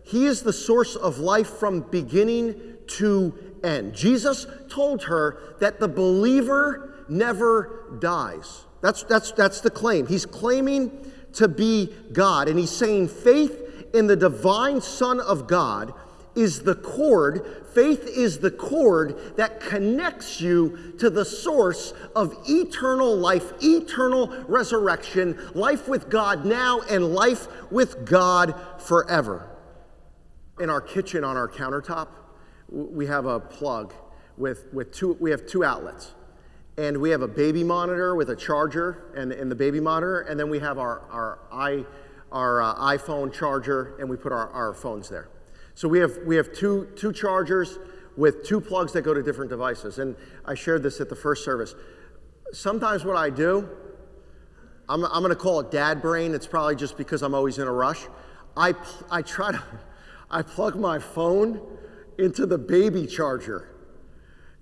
He 0.03 0.25
is 0.25 0.43
the 0.43 0.53
source 0.53 0.95
of 0.95 1.19
life 1.19 1.49
from 1.49 1.81
beginning 1.81 2.77
to 2.87 3.33
end. 3.63 3.93
Jesus 3.93 4.45
told 4.69 5.03
her 5.03 5.55
that 5.59 5.79
the 5.79 5.87
believer 5.87 7.05
never 7.07 7.97
dies. 7.99 8.65
That's, 8.81 9.03
that's, 9.03 9.31
that's 9.31 9.61
the 9.61 9.69
claim. 9.69 10.07
He's 10.07 10.25
claiming 10.25 11.11
to 11.33 11.47
be 11.47 11.93
God, 12.11 12.47
and 12.47 12.59
he's 12.59 12.71
saying 12.71 13.07
faith 13.07 13.89
in 13.93 14.07
the 14.07 14.15
divine 14.15 14.81
Son 14.81 15.19
of 15.21 15.47
God 15.47 15.93
is 16.35 16.63
the 16.63 16.75
cord, 16.75 17.45
faith 17.73 18.07
is 18.07 18.39
the 18.39 18.51
cord 18.51 19.37
that 19.37 19.59
connects 19.59 20.41
you 20.41 20.93
to 20.97 21.09
the 21.09 21.23
source 21.23 21.93
of 22.15 22.35
eternal 22.49 23.15
life, 23.15 23.53
eternal 23.61 24.27
resurrection, 24.47 25.39
life 25.53 25.87
with 25.87 26.09
God 26.09 26.43
now, 26.43 26.81
and 26.89 27.13
life 27.13 27.47
with 27.71 28.05
God 28.05 28.55
forever. 28.79 29.47
In 30.59 30.69
our 30.69 30.81
kitchen 30.81 31.23
on 31.23 31.35
our 31.35 31.47
countertop, 31.47 32.09
we 32.69 33.07
have 33.07 33.25
a 33.25 33.39
plug 33.39 33.93
with, 34.37 34.71
with 34.73 34.91
two, 34.91 35.17
we 35.19 35.31
have 35.31 35.45
two 35.45 35.63
outlets. 35.63 36.13
And 36.77 36.97
we 36.97 37.11
have 37.11 37.21
a 37.21 37.27
baby 37.27 37.63
monitor 37.63 38.15
with 38.15 38.29
a 38.29 38.35
charger 38.35 39.11
and, 39.15 39.31
and 39.31 39.49
the 39.49 39.55
baby 39.55 39.79
monitor, 39.79 40.21
and 40.21 40.39
then 40.39 40.49
we 40.49 40.59
have 40.59 40.79
our, 40.79 41.01
our, 41.11 41.39
i, 41.51 41.85
our 42.31 42.61
uh, 42.63 42.75
iPhone 42.75 43.31
charger, 43.31 43.95
and 43.99 44.09
we 44.09 44.17
put 44.17 44.31
our, 44.31 44.49
our 44.49 44.73
phones 44.73 45.07
there. 45.07 45.29
So 45.75 45.87
we 45.87 45.99
have, 45.99 46.17
we 46.25 46.35
have 46.35 46.51
two, 46.51 46.87
two 46.95 47.13
chargers 47.13 47.77
with 48.17 48.43
two 48.43 48.59
plugs 48.59 48.91
that 48.93 49.01
go 49.03 49.13
to 49.13 49.21
different 49.21 49.49
devices. 49.49 49.99
And 49.99 50.15
I 50.45 50.55
shared 50.55 50.83
this 50.83 50.99
at 50.99 51.09
the 51.09 51.15
first 51.15 51.43
service. 51.43 51.75
Sometimes 52.51 53.05
what 53.05 53.17
I 53.17 53.29
do, 53.29 53.69
I'm, 54.89 55.03
I'm 55.05 55.21
going 55.21 55.29
to 55.29 55.35
call 55.35 55.59
it 55.59 55.71
dad 55.71 56.01
brain. 56.01 56.33
It's 56.33 56.47
probably 56.47 56.75
just 56.75 56.97
because 56.97 57.21
I'm 57.21 57.33
always 57.33 57.57
in 57.57 57.67
a 57.67 57.71
rush. 57.71 58.01
I, 58.55 58.73
I 59.09 59.21
try 59.23 59.51
to, 59.51 59.63
I 60.33 60.41
plug 60.41 60.75
my 60.75 60.97
phone 60.97 61.61
into 62.17 62.47
the 62.47 62.57
baby 62.57 63.05
charger. 63.05 63.69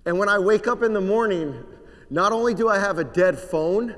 And 0.04 0.18
when 0.18 0.28
I 0.28 0.38
wake 0.38 0.66
up 0.66 0.82
in 0.82 0.92
the 0.92 1.00
morning, 1.00 1.64
not 2.10 2.30
only 2.30 2.52
do 2.52 2.68
I 2.68 2.78
have 2.78 2.98
a 2.98 3.04
dead 3.04 3.38
phone, 3.38 3.96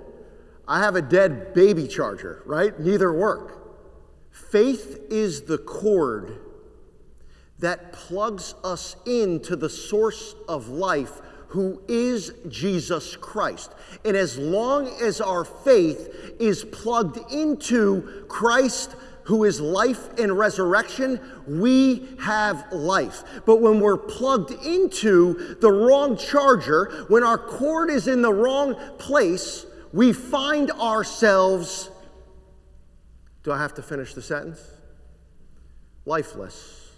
I 0.68 0.78
have 0.78 0.94
a 0.94 1.02
dead 1.02 1.52
baby 1.52 1.88
charger, 1.88 2.42
right? 2.46 2.78
Neither 2.78 3.12
work. 3.12 4.30
Faith 4.30 5.00
is 5.10 5.42
the 5.42 5.58
cord 5.58 6.38
that 7.58 7.92
plugs 7.92 8.54
us 8.62 8.94
into 9.04 9.56
the 9.56 9.68
source 9.68 10.36
of 10.48 10.68
life, 10.68 11.20
who 11.48 11.82
is 11.88 12.32
Jesus 12.48 13.16
Christ. 13.16 13.72
And 14.04 14.16
as 14.16 14.38
long 14.38 14.86
as 15.02 15.20
our 15.20 15.44
faith 15.44 16.34
is 16.38 16.64
plugged 16.64 17.32
into 17.32 18.24
Christ, 18.28 18.94
who 19.24 19.44
is 19.44 19.60
life 19.60 20.18
and 20.18 20.36
resurrection, 20.38 21.18
we 21.46 22.08
have 22.20 22.70
life. 22.72 23.24
But 23.46 23.60
when 23.60 23.80
we're 23.80 23.96
plugged 23.96 24.52
into 24.64 25.56
the 25.60 25.70
wrong 25.70 26.16
charger, 26.16 27.06
when 27.08 27.24
our 27.24 27.38
cord 27.38 27.90
is 27.90 28.06
in 28.06 28.22
the 28.22 28.32
wrong 28.32 28.74
place, 28.98 29.66
we 29.92 30.12
find 30.12 30.70
ourselves. 30.72 31.90
Do 33.42 33.52
I 33.52 33.58
have 33.58 33.74
to 33.74 33.82
finish 33.82 34.14
the 34.14 34.22
sentence? 34.22 34.60
Lifeless. 36.04 36.90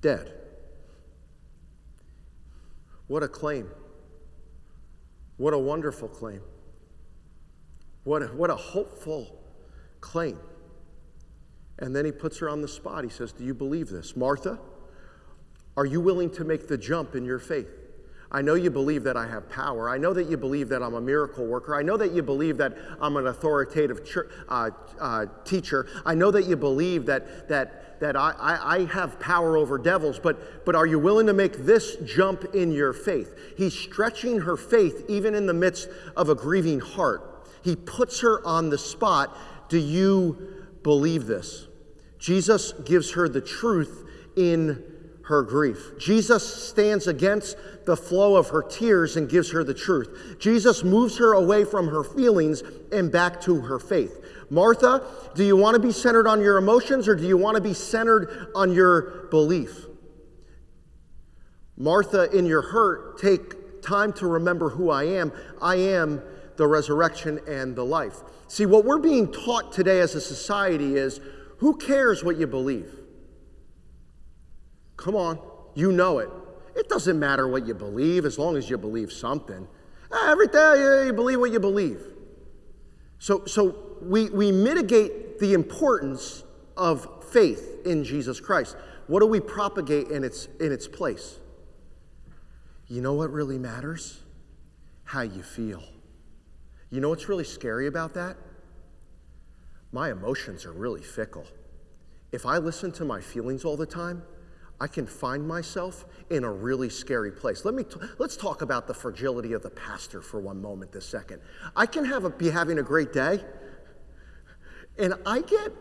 Dead. 0.00 0.32
What 3.06 3.22
a 3.22 3.28
claim. 3.28 3.68
What 5.36 5.54
a 5.54 5.58
wonderful 5.58 6.08
claim. 6.08 6.40
What 8.04 8.22
a, 8.22 8.26
what 8.26 8.50
a 8.50 8.56
hopeful 8.56 9.38
claim. 10.00 10.38
And 11.78 11.94
then 11.94 12.04
he 12.04 12.12
puts 12.12 12.38
her 12.38 12.48
on 12.48 12.62
the 12.62 12.68
spot. 12.68 13.04
He 13.04 13.10
says, 13.10 13.32
Do 13.32 13.44
you 13.44 13.54
believe 13.54 13.88
this? 13.88 14.16
Martha, 14.16 14.58
are 15.76 15.86
you 15.86 16.00
willing 16.00 16.30
to 16.32 16.44
make 16.44 16.68
the 16.68 16.78
jump 16.78 17.14
in 17.14 17.24
your 17.24 17.38
faith? 17.38 17.70
I 18.34 18.40
know 18.40 18.54
you 18.54 18.70
believe 18.70 19.04
that 19.04 19.16
I 19.16 19.26
have 19.26 19.50
power. 19.50 19.90
I 19.90 19.98
know 19.98 20.14
that 20.14 20.30
you 20.30 20.38
believe 20.38 20.70
that 20.70 20.82
I'm 20.82 20.94
a 20.94 21.00
miracle 21.00 21.44
worker. 21.44 21.74
I 21.74 21.82
know 21.82 21.98
that 21.98 22.12
you 22.12 22.22
believe 22.22 22.56
that 22.56 22.74
I'm 22.98 23.18
an 23.18 23.26
authoritative 23.26 24.00
uh, 24.48 24.70
uh, 24.98 25.26
teacher. 25.44 25.86
I 26.06 26.14
know 26.14 26.30
that 26.30 26.46
you 26.46 26.56
believe 26.56 27.04
that, 27.06 27.48
that, 27.48 28.00
that 28.00 28.16
I, 28.16 28.30
I, 28.38 28.76
I 28.76 28.84
have 28.86 29.20
power 29.20 29.58
over 29.58 29.76
devils, 29.76 30.18
but, 30.18 30.64
but 30.64 30.74
are 30.74 30.86
you 30.86 30.98
willing 30.98 31.26
to 31.26 31.34
make 31.34 31.66
this 31.66 31.96
jump 32.06 32.54
in 32.54 32.72
your 32.72 32.94
faith? 32.94 33.38
He's 33.58 33.74
stretching 33.78 34.40
her 34.40 34.56
faith 34.56 35.04
even 35.08 35.34
in 35.34 35.44
the 35.44 35.54
midst 35.54 35.90
of 36.16 36.30
a 36.30 36.34
grieving 36.34 36.80
heart. 36.80 37.31
He 37.62 37.76
puts 37.76 38.20
her 38.20 38.44
on 38.46 38.70
the 38.70 38.78
spot 38.78 39.36
Do 39.68 39.78
you 39.78 40.66
believe 40.82 41.26
this? 41.26 41.68
Jesus 42.18 42.72
gives 42.84 43.12
her 43.12 43.28
the 43.28 43.40
truth 43.40 44.08
in 44.36 44.82
her 45.24 45.42
grief. 45.42 45.98
Jesus 45.98 46.68
stands 46.68 47.06
against 47.06 47.56
the 47.84 47.96
flow 47.96 48.36
of 48.36 48.48
her 48.48 48.62
tears 48.62 49.16
and 49.16 49.28
gives 49.28 49.50
her 49.52 49.64
the 49.64 49.74
truth. 49.74 50.36
Jesus 50.38 50.84
moves 50.84 51.18
her 51.18 51.32
away 51.32 51.64
from 51.64 51.88
her 51.88 52.04
feelings 52.04 52.62
and 52.92 53.10
back 53.10 53.40
to 53.42 53.60
her 53.62 53.78
faith. 53.78 54.18
Martha, 54.50 55.06
do 55.34 55.44
you 55.44 55.56
want 55.56 55.74
to 55.74 55.80
be 55.80 55.92
centered 55.92 56.26
on 56.26 56.40
your 56.40 56.58
emotions 56.58 57.08
or 57.08 57.14
do 57.14 57.26
you 57.26 57.36
want 57.36 57.56
to 57.56 57.60
be 57.62 57.74
centered 57.74 58.50
on 58.54 58.72
your 58.72 59.28
belief? 59.30 59.86
Martha, 61.76 62.30
in 62.36 62.46
your 62.46 62.62
hurt, 62.62 63.18
take 63.18 63.82
time 63.82 64.12
to 64.12 64.26
remember 64.26 64.68
who 64.68 64.90
I 64.90 65.04
am. 65.04 65.32
I 65.60 65.76
am 65.76 66.22
the 66.56 66.66
resurrection 66.66 67.40
and 67.48 67.74
the 67.74 67.84
life. 67.84 68.16
See, 68.48 68.66
what 68.66 68.84
we're 68.84 68.98
being 68.98 69.30
taught 69.32 69.72
today 69.72 70.00
as 70.00 70.14
a 70.14 70.20
society 70.20 70.96
is 70.96 71.20
who 71.58 71.76
cares 71.76 72.22
what 72.22 72.36
you 72.36 72.46
believe? 72.46 72.92
Come 74.96 75.16
on, 75.16 75.38
you 75.74 75.92
know 75.92 76.18
it. 76.18 76.28
It 76.74 76.88
doesn't 76.88 77.18
matter 77.18 77.48
what 77.48 77.66
you 77.66 77.74
believe 77.74 78.24
as 78.24 78.38
long 78.38 78.56
as 78.56 78.68
you 78.68 78.78
believe 78.78 79.12
something. 79.12 79.66
Ah, 80.10 80.30
every 80.30 80.48
day 80.48 81.06
you 81.06 81.12
believe 81.12 81.40
what 81.40 81.52
you 81.52 81.60
believe. 81.60 82.00
So, 83.18 83.44
so 83.46 83.96
we, 84.00 84.30
we 84.30 84.52
mitigate 84.52 85.38
the 85.38 85.54
importance 85.54 86.44
of 86.76 87.24
faith 87.30 87.80
in 87.84 88.04
Jesus 88.04 88.40
Christ. 88.40 88.76
What 89.06 89.20
do 89.20 89.26
we 89.26 89.40
propagate 89.40 90.08
in 90.08 90.24
its, 90.24 90.48
in 90.60 90.72
its 90.72 90.88
place? 90.88 91.38
You 92.88 93.00
know 93.00 93.14
what 93.14 93.30
really 93.30 93.58
matters? 93.58 94.20
How 95.04 95.22
you 95.22 95.42
feel. 95.42 95.82
You 96.92 97.00
know 97.00 97.08
what's 97.08 97.28
really 97.28 97.44
scary 97.44 97.88
about 97.88 98.14
that? 98.14 98.36
My 99.90 100.12
emotions 100.12 100.64
are 100.66 100.72
really 100.72 101.02
fickle. 101.02 101.46
If 102.30 102.46
I 102.46 102.58
listen 102.58 102.92
to 102.92 103.04
my 103.04 103.20
feelings 103.20 103.64
all 103.64 103.76
the 103.76 103.86
time, 103.86 104.22
I 104.78 104.86
can 104.86 105.06
find 105.06 105.46
myself 105.46 106.04
in 106.28 106.44
a 106.44 106.52
really 106.52 106.90
scary 106.90 107.32
place. 107.32 107.64
Let 107.64 107.74
me 107.74 107.84
t- 107.84 107.96
let's 108.18 108.36
talk 108.36 108.62
about 108.62 108.86
the 108.86 108.94
fragility 108.94 109.54
of 109.54 109.62
the 109.62 109.70
pastor 109.70 110.20
for 110.20 110.40
one 110.40 110.60
moment 110.60 110.92
this 110.92 111.06
second. 111.06 111.40
I 111.74 111.86
can 111.86 112.04
have 112.04 112.24
a, 112.24 112.30
be 112.30 112.50
having 112.50 112.78
a 112.78 112.82
great 112.82 113.12
day 113.12 113.40
and 114.98 115.14
I 115.24 115.40
get 115.40 115.72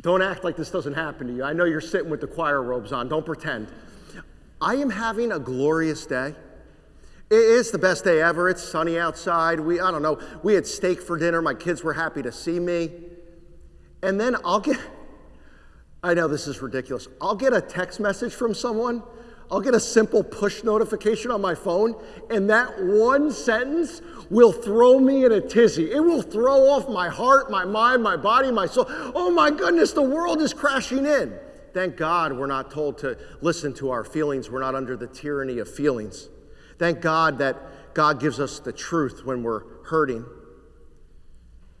Don't 0.00 0.22
act 0.22 0.44
like 0.44 0.56
this 0.56 0.70
doesn't 0.70 0.94
happen 0.94 1.26
to 1.26 1.34
you. 1.34 1.44
I 1.44 1.52
know 1.52 1.66
you're 1.66 1.82
sitting 1.82 2.08
with 2.08 2.22
the 2.22 2.26
choir 2.26 2.62
robes 2.62 2.92
on. 2.92 3.08
Don't 3.08 3.26
pretend. 3.26 3.68
I 4.60 4.76
am 4.76 4.88
having 4.88 5.32
a 5.32 5.38
glorious 5.38 6.06
day. 6.06 6.34
It 7.30 7.36
is 7.36 7.70
the 7.70 7.78
best 7.78 8.04
day 8.04 8.20
ever. 8.20 8.48
It's 8.48 8.62
sunny 8.62 8.98
outside. 8.98 9.60
We 9.60 9.80
I 9.80 9.90
don't 9.90 10.02
know. 10.02 10.18
We 10.42 10.54
had 10.54 10.66
steak 10.66 11.00
for 11.00 11.16
dinner. 11.16 11.40
My 11.40 11.54
kids 11.54 11.84
were 11.84 11.92
happy 11.92 12.22
to 12.22 12.32
see 12.32 12.58
me. 12.58 12.90
And 14.02 14.20
then 14.20 14.36
I'll 14.44 14.60
get 14.60 14.78
I 16.02 16.14
know 16.14 16.28
this 16.28 16.46
is 16.46 16.62
ridiculous. 16.62 17.08
I'll 17.20 17.34
get 17.34 17.52
a 17.52 17.60
text 17.60 18.00
message 18.00 18.34
from 18.34 18.54
someone, 18.54 19.02
I'll 19.50 19.60
get 19.60 19.74
a 19.74 19.80
simple 19.80 20.22
push 20.22 20.64
notification 20.64 21.30
on 21.30 21.40
my 21.40 21.54
phone, 21.54 21.94
and 22.30 22.48
that 22.48 22.82
one 22.82 23.30
sentence 23.30 24.00
will 24.30 24.52
throw 24.52 24.98
me 24.98 25.24
in 25.24 25.32
a 25.32 25.40
tizzy. 25.40 25.90
It 25.90 26.00
will 26.00 26.22
throw 26.22 26.70
off 26.70 26.88
my 26.88 27.08
heart, 27.08 27.50
my 27.50 27.64
mind, 27.64 28.02
my 28.02 28.16
body, 28.16 28.50
my 28.50 28.66
soul. 28.66 28.86
Oh 28.88 29.30
my 29.30 29.50
goodness, 29.50 29.92
the 29.92 30.02
world 30.02 30.40
is 30.40 30.54
crashing 30.54 31.04
in. 31.04 31.36
Thank 31.74 31.96
God 31.96 32.32
we're 32.32 32.46
not 32.46 32.70
told 32.70 32.96
to 32.98 33.18
listen 33.42 33.74
to 33.74 33.90
our 33.90 34.04
feelings. 34.04 34.50
We're 34.50 34.60
not 34.60 34.74
under 34.74 34.96
the 34.96 35.06
tyranny 35.06 35.58
of 35.58 35.72
feelings. 35.72 36.28
Thank 36.80 37.02
God 37.02 37.36
that 37.38 37.92
God 37.92 38.20
gives 38.20 38.40
us 38.40 38.58
the 38.58 38.72
truth 38.72 39.20
when 39.26 39.42
we're 39.42 39.64
hurting. 39.84 40.24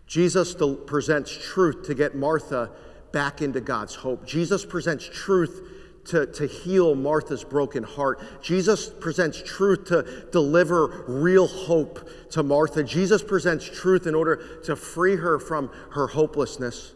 Jesus 0.06 0.54
presents 0.86 1.34
truth 1.34 1.86
to 1.86 1.94
get 1.94 2.14
Martha 2.14 2.70
back 3.10 3.40
into 3.40 3.62
God's 3.62 3.94
hope. 3.94 4.26
Jesus 4.26 4.66
presents 4.66 5.08
truth 5.10 5.62
to, 6.04 6.26
to 6.26 6.46
heal 6.46 6.94
Martha's 6.94 7.44
broken 7.44 7.82
heart. 7.82 8.42
Jesus 8.42 8.90
presents 8.90 9.42
truth 9.42 9.86
to 9.86 10.26
deliver 10.32 11.04
real 11.08 11.46
hope 11.46 12.06
to 12.32 12.42
Martha. 12.42 12.84
Jesus 12.84 13.22
presents 13.22 13.64
truth 13.64 14.06
in 14.06 14.14
order 14.14 14.60
to 14.64 14.76
free 14.76 15.16
her 15.16 15.38
from 15.38 15.70
her 15.92 16.08
hopelessness. 16.08 16.92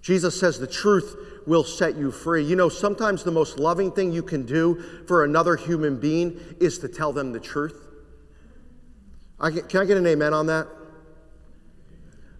Jesus 0.00 0.38
says 0.38 0.60
the 0.60 0.68
truth 0.68 1.31
will 1.46 1.64
set 1.64 1.96
you 1.96 2.10
free. 2.10 2.44
You 2.44 2.56
know, 2.56 2.68
sometimes 2.68 3.24
the 3.24 3.30
most 3.30 3.58
loving 3.58 3.90
thing 3.90 4.12
you 4.12 4.22
can 4.22 4.44
do 4.44 4.82
for 5.06 5.24
another 5.24 5.56
human 5.56 5.98
being 5.98 6.40
is 6.60 6.78
to 6.78 6.88
tell 6.88 7.12
them 7.12 7.32
the 7.32 7.40
truth. 7.40 7.88
I, 9.40 9.50
can 9.50 9.80
I 9.80 9.84
get 9.84 9.96
an 9.96 10.06
amen 10.06 10.34
on 10.34 10.46
that? 10.46 10.68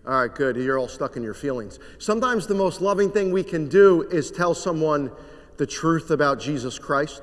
All 0.07 0.21
right, 0.21 0.35
good. 0.35 0.57
You're 0.57 0.79
all 0.79 0.89
stuck 0.89 1.17
in 1.17 1.23
your 1.23 1.35
feelings. 1.35 1.79
Sometimes 1.99 2.47
the 2.47 2.55
most 2.55 2.81
loving 2.81 3.11
thing 3.11 3.31
we 3.31 3.45
can 3.45 3.69
do 3.69 4.03
is 4.11 4.31
tell 4.31 4.55
someone 4.55 5.13
the 5.59 5.67
truth 5.67 6.11
about 6.11 6.41
Jesus 6.41 6.79
Christ. 6.79 7.23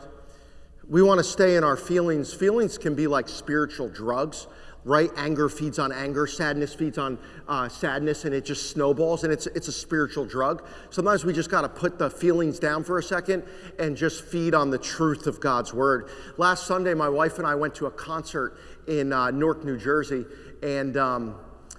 We 0.87 1.01
want 1.01 1.19
to 1.19 1.23
stay 1.23 1.55
in 1.55 1.63
our 1.63 1.75
feelings. 1.75 2.33
Feelings 2.33 2.77
can 2.77 2.95
be 2.95 3.05
like 3.07 3.27
spiritual 3.27 3.89
drugs, 3.89 4.47
right? 4.85 5.11
Anger 5.17 5.49
feeds 5.49 5.79
on 5.79 5.91
anger, 5.91 6.25
sadness 6.25 6.73
feeds 6.73 6.97
on 6.97 7.17
uh, 7.47 7.67
sadness, 7.67 8.25
and 8.25 8.33
it 8.33 8.45
just 8.45 8.71
snowballs, 8.71 9.23
and 9.23 9.33
it's, 9.33 9.47
it's 9.47 9.67
a 9.67 9.71
spiritual 9.71 10.25
drug. 10.25 10.65
Sometimes 10.89 11.25
we 11.25 11.33
just 11.33 11.49
got 11.49 11.61
to 11.61 11.69
put 11.69 11.99
the 11.99 12.09
feelings 12.09 12.59
down 12.59 12.83
for 12.83 12.97
a 12.97 13.03
second 13.03 13.43
and 13.77 13.95
just 13.95 14.23
feed 14.23 14.53
on 14.53 14.69
the 14.69 14.77
truth 14.77 15.27
of 15.27 15.39
God's 15.39 15.73
word. 15.73 16.09
Last 16.37 16.65
Sunday, 16.65 16.93
my 16.93 17.09
wife 17.09 17.37
and 17.37 17.47
I 17.47 17.55
went 17.55 17.75
to 17.75 17.87
a 17.87 17.91
concert 17.91 18.57
in 18.87 19.11
uh, 19.11 19.31
Newark, 19.31 19.63
New 19.63 19.77
Jersey, 19.77 20.25
and 20.63 20.95
um, 20.97 21.35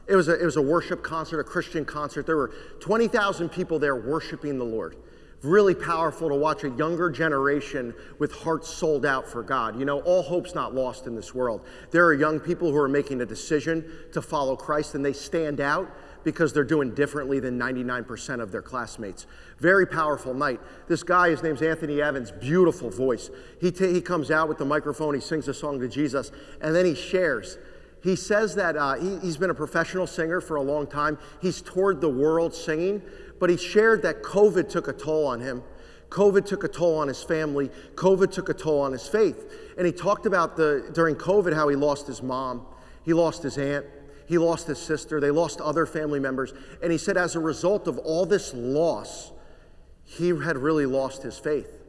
it 0.06 0.16
was, 0.16 0.28
a, 0.28 0.40
it 0.40 0.44
was 0.44 0.56
a 0.56 0.62
worship 0.62 1.02
concert, 1.02 1.40
a 1.40 1.44
Christian 1.44 1.84
concert. 1.84 2.26
There 2.26 2.36
were 2.36 2.52
20,000 2.80 3.48
people 3.48 3.78
there 3.78 3.96
worshiping 3.96 4.58
the 4.58 4.64
Lord. 4.64 4.96
Really 5.42 5.74
powerful 5.74 6.28
to 6.28 6.34
watch 6.34 6.64
a 6.64 6.70
younger 6.70 7.08
generation 7.08 7.94
with 8.18 8.30
hearts 8.30 8.68
sold 8.68 9.06
out 9.06 9.26
for 9.26 9.42
God. 9.42 9.78
You 9.78 9.86
know, 9.86 10.00
all 10.00 10.22
hope's 10.22 10.54
not 10.54 10.74
lost 10.74 11.06
in 11.06 11.14
this 11.14 11.34
world. 11.34 11.64
There 11.90 12.04
are 12.04 12.12
young 12.12 12.38
people 12.38 12.70
who 12.70 12.76
are 12.76 12.88
making 12.88 13.22
a 13.22 13.26
decision 13.26 13.90
to 14.12 14.20
follow 14.20 14.54
Christ 14.54 14.94
and 14.94 15.02
they 15.02 15.14
stand 15.14 15.58
out 15.60 15.90
because 16.24 16.52
they're 16.52 16.62
doing 16.62 16.94
differently 16.94 17.40
than 17.40 17.58
99% 17.58 18.42
of 18.42 18.52
their 18.52 18.60
classmates. 18.60 19.26
Very 19.58 19.86
powerful 19.86 20.34
night. 20.34 20.60
This 20.88 21.02
guy, 21.02 21.30
his 21.30 21.42
name's 21.42 21.62
Anthony 21.62 22.02
Evans, 22.02 22.30
beautiful 22.30 22.90
voice. 22.90 23.30
He, 23.62 23.72
t- 23.72 23.94
he 23.94 24.02
comes 24.02 24.30
out 24.30 24.46
with 24.46 24.58
the 24.58 24.66
microphone, 24.66 25.14
he 25.14 25.22
sings 25.22 25.48
a 25.48 25.54
song 25.54 25.80
to 25.80 25.88
Jesus, 25.88 26.32
and 26.60 26.74
then 26.74 26.84
he 26.84 26.94
shares 26.94 27.56
he 28.02 28.16
says 28.16 28.54
that 28.54 28.76
uh, 28.76 28.94
he, 28.94 29.18
he's 29.18 29.36
been 29.36 29.50
a 29.50 29.54
professional 29.54 30.06
singer 30.06 30.40
for 30.40 30.56
a 30.56 30.62
long 30.62 30.86
time. 30.86 31.18
He's 31.40 31.60
toured 31.60 32.00
the 32.00 32.08
world 32.08 32.54
singing, 32.54 33.02
but 33.40 33.50
he 33.50 33.56
shared 33.56 34.02
that 34.02 34.22
COVID 34.22 34.68
took 34.68 34.86
a 34.86 34.92
toll 34.92 35.26
on 35.26 35.40
him. 35.40 35.64
COVID 36.10 36.44
took 36.44 36.62
a 36.62 36.68
toll 36.68 36.98
on 36.98 37.08
his 37.08 37.22
family. 37.22 37.70
COVID 37.94 38.30
took 38.30 38.48
a 38.48 38.54
toll 38.54 38.80
on 38.82 38.92
his 38.92 39.08
faith. 39.08 39.52
And 39.76 39.86
he 39.86 39.92
talked 39.92 40.26
about 40.26 40.56
the 40.56 40.88
during 40.92 41.16
COVID 41.16 41.54
how 41.54 41.68
he 41.68 41.74
lost 41.74 42.06
his 42.06 42.22
mom, 42.22 42.66
he 43.02 43.12
lost 43.12 43.42
his 43.42 43.58
aunt, 43.58 43.86
he 44.26 44.38
lost 44.38 44.66
his 44.66 44.78
sister, 44.78 45.18
they 45.18 45.30
lost 45.30 45.60
other 45.60 45.86
family 45.86 46.20
members. 46.20 46.52
And 46.82 46.92
he 46.92 46.98
said, 46.98 47.16
as 47.16 47.34
a 47.34 47.40
result 47.40 47.88
of 47.88 47.98
all 47.98 48.26
this 48.26 48.52
loss, 48.54 49.32
he 50.04 50.28
had 50.28 50.58
really 50.58 50.86
lost 50.86 51.22
his 51.22 51.38
faith. 51.38 51.79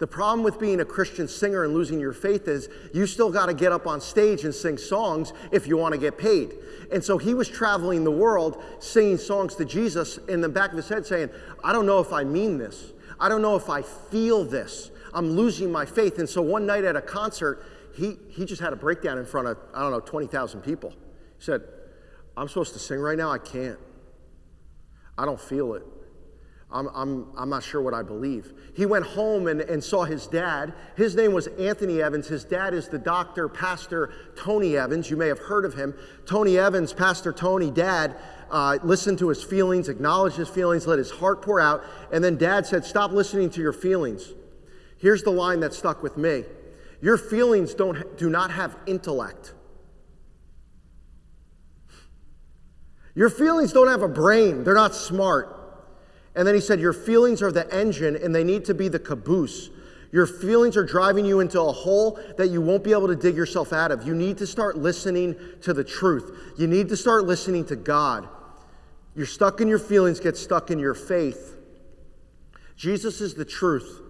The 0.00 0.06
problem 0.06 0.42
with 0.42 0.58
being 0.58 0.80
a 0.80 0.84
Christian 0.84 1.28
singer 1.28 1.62
and 1.62 1.74
losing 1.74 2.00
your 2.00 2.14
faith 2.14 2.48
is 2.48 2.70
you 2.94 3.06
still 3.06 3.30
got 3.30 3.46
to 3.46 3.54
get 3.54 3.70
up 3.70 3.86
on 3.86 4.00
stage 4.00 4.44
and 4.44 4.54
sing 4.54 4.78
songs 4.78 5.34
if 5.52 5.66
you 5.66 5.76
want 5.76 5.92
to 5.92 6.00
get 6.00 6.16
paid. 6.16 6.54
And 6.90 7.04
so 7.04 7.18
he 7.18 7.34
was 7.34 7.48
traveling 7.48 8.02
the 8.02 8.10
world 8.10 8.64
singing 8.78 9.18
songs 9.18 9.54
to 9.56 9.66
Jesus 9.66 10.16
in 10.26 10.40
the 10.40 10.48
back 10.48 10.70
of 10.70 10.78
his 10.78 10.88
head 10.88 11.04
saying, 11.04 11.28
I 11.62 11.74
don't 11.74 11.84
know 11.84 12.00
if 12.00 12.14
I 12.14 12.24
mean 12.24 12.56
this. 12.56 12.94
I 13.20 13.28
don't 13.28 13.42
know 13.42 13.56
if 13.56 13.68
I 13.68 13.82
feel 13.82 14.42
this. 14.42 14.90
I'm 15.12 15.32
losing 15.32 15.70
my 15.70 15.84
faith. 15.84 16.18
And 16.18 16.26
so 16.26 16.40
one 16.40 16.64
night 16.64 16.84
at 16.84 16.96
a 16.96 17.02
concert, 17.02 17.62
he, 17.94 18.16
he 18.30 18.46
just 18.46 18.62
had 18.62 18.72
a 18.72 18.76
breakdown 18.76 19.18
in 19.18 19.26
front 19.26 19.48
of, 19.48 19.58
I 19.74 19.82
don't 19.82 19.90
know, 19.90 20.00
20,000 20.00 20.62
people. 20.62 20.94
He 21.36 21.44
said, 21.44 21.60
I'm 22.38 22.48
supposed 22.48 22.72
to 22.72 22.78
sing 22.78 23.00
right 23.00 23.18
now. 23.18 23.30
I 23.30 23.38
can't. 23.38 23.78
I 25.18 25.26
don't 25.26 25.40
feel 25.40 25.74
it. 25.74 25.82
I'm, 26.72 26.88
I'm, 26.94 27.26
I'm 27.36 27.48
not 27.48 27.64
sure 27.64 27.82
what 27.82 27.94
I 27.94 28.02
believe. 28.02 28.52
He 28.74 28.86
went 28.86 29.04
home 29.04 29.48
and, 29.48 29.60
and 29.60 29.82
saw 29.82 30.04
his 30.04 30.28
dad. 30.28 30.72
His 30.96 31.16
name 31.16 31.32
was 31.32 31.48
Anthony 31.48 32.00
Evans. 32.00 32.28
His 32.28 32.44
dad 32.44 32.74
is 32.74 32.88
the 32.88 32.98
doctor, 32.98 33.48
Pastor 33.48 34.12
Tony 34.36 34.76
Evans. 34.76 35.10
You 35.10 35.16
may 35.16 35.26
have 35.26 35.40
heard 35.40 35.64
of 35.64 35.74
him. 35.74 35.94
Tony 36.26 36.58
Evans, 36.58 36.92
Pastor 36.92 37.32
Tony, 37.32 37.72
dad, 37.72 38.14
uh, 38.52 38.78
listened 38.84 39.18
to 39.18 39.28
his 39.28 39.42
feelings, 39.42 39.88
acknowledged 39.88 40.36
his 40.36 40.48
feelings, 40.48 40.86
let 40.86 40.98
his 40.98 41.10
heart 41.10 41.42
pour 41.42 41.60
out. 41.60 41.82
And 42.12 42.22
then 42.22 42.36
dad 42.36 42.66
said, 42.66 42.84
Stop 42.84 43.10
listening 43.10 43.50
to 43.50 43.60
your 43.60 43.72
feelings. 43.72 44.32
Here's 44.98 45.22
the 45.22 45.30
line 45.30 45.60
that 45.60 45.74
stuck 45.74 46.02
with 46.02 46.16
me 46.16 46.44
Your 47.00 47.16
feelings 47.16 47.74
don't, 47.74 48.16
do 48.16 48.30
not 48.30 48.52
have 48.52 48.76
intellect. 48.86 49.54
Your 53.16 53.28
feelings 53.28 53.72
don't 53.72 53.88
have 53.88 54.02
a 54.02 54.08
brain, 54.08 54.62
they're 54.62 54.74
not 54.74 54.94
smart. 54.94 55.56
And 56.34 56.46
then 56.46 56.54
he 56.54 56.60
said, 56.60 56.80
Your 56.80 56.92
feelings 56.92 57.42
are 57.42 57.52
the 57.52 57.72
engine 57.74 58.16
and 58.16 58.34
they 58.34 58.44
need 58.44 58.64
to 58.66 58.74
be 58.74 58.88
the 58.88 58.98
caboose. 58.98 59.70
Your 60.12 60.26
feelings 60.26 60.76
are 60.76 60.84
driving 60.84 61.24
you 61.24 61.38
into 61.40 61.60
a 61.60 61.72
hole 61.72 62.18
that 62.36 62.48
you 62.48 62.60
won't 62.60 62.82
be 62.82 62.90
able 62.92 63.06
to 63.08 63.16
dig 63.16 63.36
yourself 63.36 63.72
out 63.72 63.92
of. 63.92 64.04
You 64.04 64.14
need 64.14 64.38
to 64.38 64.46
start 64.46 64.76
listening 64.76 65.36
to 65.62 65.72
the 65.72 65.84
truth. 65.84 66.54
You 66.58 66.66
need 66.66 66.88
to 66.88 66.96
start 66.96 67.26
listening 67.26 67.64
to 67.66 67.76
God. 67.76 68.28
You're 69.14 69.26
stuck 69.26 69.60
in 69.60 69.68
your 69.68 69.78
feelings, 69.78 70.18
get 70.18 70.36
stuck 70.36 70.70
in 70.70 70.78
your 70.78 70.94
faith. 70.94 71.56
Jesus 72.76 73.20
is 73.20 73.34
the 73.34 73.44
truth. 73.44 74.00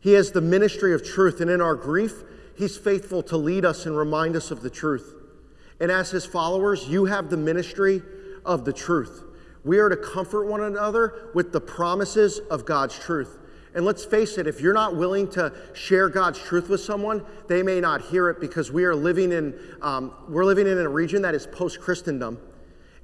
He 0.00 0.12
has 0.14 0.32
the 0.32 0.40
ministry 0.40 0.94
of 0.94 1.04
truth, 1.04 1.40
and 1.40 1.50
in 1.50 1.60
our 1.60 1.76
grief, 1.76 2.24
He's 2.56 2.76
faithful 2.76 3.22
to 3.24 3.36
lead 3.36 3.64
us 3.64 3.86
and 3.86 3.96
remind 3.96 4.36
us 4.36 4.50
of 4.50 4.60
the 4.60 4.70
truth. 4.70 5.14
And 5.80 5.90
as 5.90 6.10
His 6.10 6.26
followers, 6.26 6.88
you 6.88 7.06
have 7.06 7.30
the 7.30 7.36
ministry 7.36 8.02
of 8.44 8.64
the 8.64 8.72
truth. 8.72 9.22
We 9.64 9.78
are 9.78 9.88
to 9.88 9.96
comfort 9.96 10.46
one 10.46 10.62
another 10.62 11.30
with 11.34 11.52
the 11.52 11.60
promises 11.60 12.40
of 12.50 12.64
God's 12.64 12.98
truth. 12.98 13.38
And 13.74 13.84
let's 13.84 14.04
face 14.04 14.36
it, 14.36 14.46
if 14.46 14.60
you're 14.60 14.74
not 14.74 14.96
willing 14.96 15.28
to 15.30 15.52
share 15.72 16.08
God's 16.08 16.38
truth 16.38 16.68
with 16.68 16.80
someone, 16.80 17.24
they 17.48 17.62
may 17.62 17.80
not 17.80 18.02
hear 18.02 18.28
it 18.28 18.38
because 18.40 18.70
we 18.70 18.84
are 18.84 18.94
living 18.94 19.32
in, 19.32 19.58
um, 19.80 20.12
we're 20.28 20.44
living 20.44 20.66
in 20.66 20.76
a 20.78 20.88
region 20.88 21.22
that 21.22 21.34
is 21.34 21.46
post 21.46 21.80
Christendom. 21.80 22.38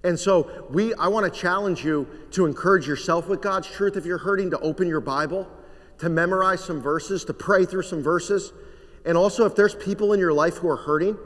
And 0.05 0.19
so 0.19 0.67
we, 0.71 0.95
I 0.95 1.09
want 1.09 1.33
to 1.33 1.41
challenge 1.41 1.85
you 1.85 2.07
to 2.33 2.45
encourage 2.45 2.87
yourself 2.87 3.29
with 3.29 3.41
God's 3.41 3.69
truth 3.69 3.97
if 3.97 4.05
you're 4.05 4.19
hurting, 4.19 4.51
to 4.51 4.59
open 4.61 4.89
your 4.89 5.01
Bible, 5.01 5.49
to 5.99 6.09
memorize 6.09 6.63
some 6.63 6.81
verses, 6.81 7.25
to 7.25 7.35
pray 7.35 7.65
through 7.65 7.83
some 7.83 8.03
verses. 8.03 8.53
And 9.07 9.17
also, 9.17 9.47
if 9.47 9.57
there's 9.57 9.75
people 9.75 10.13
in 10.13 10.21
your 10.21 10.33
life 10.33 10.59
who 10.59 10.69
are 10.69 10.77
hurting, 10.77 11.17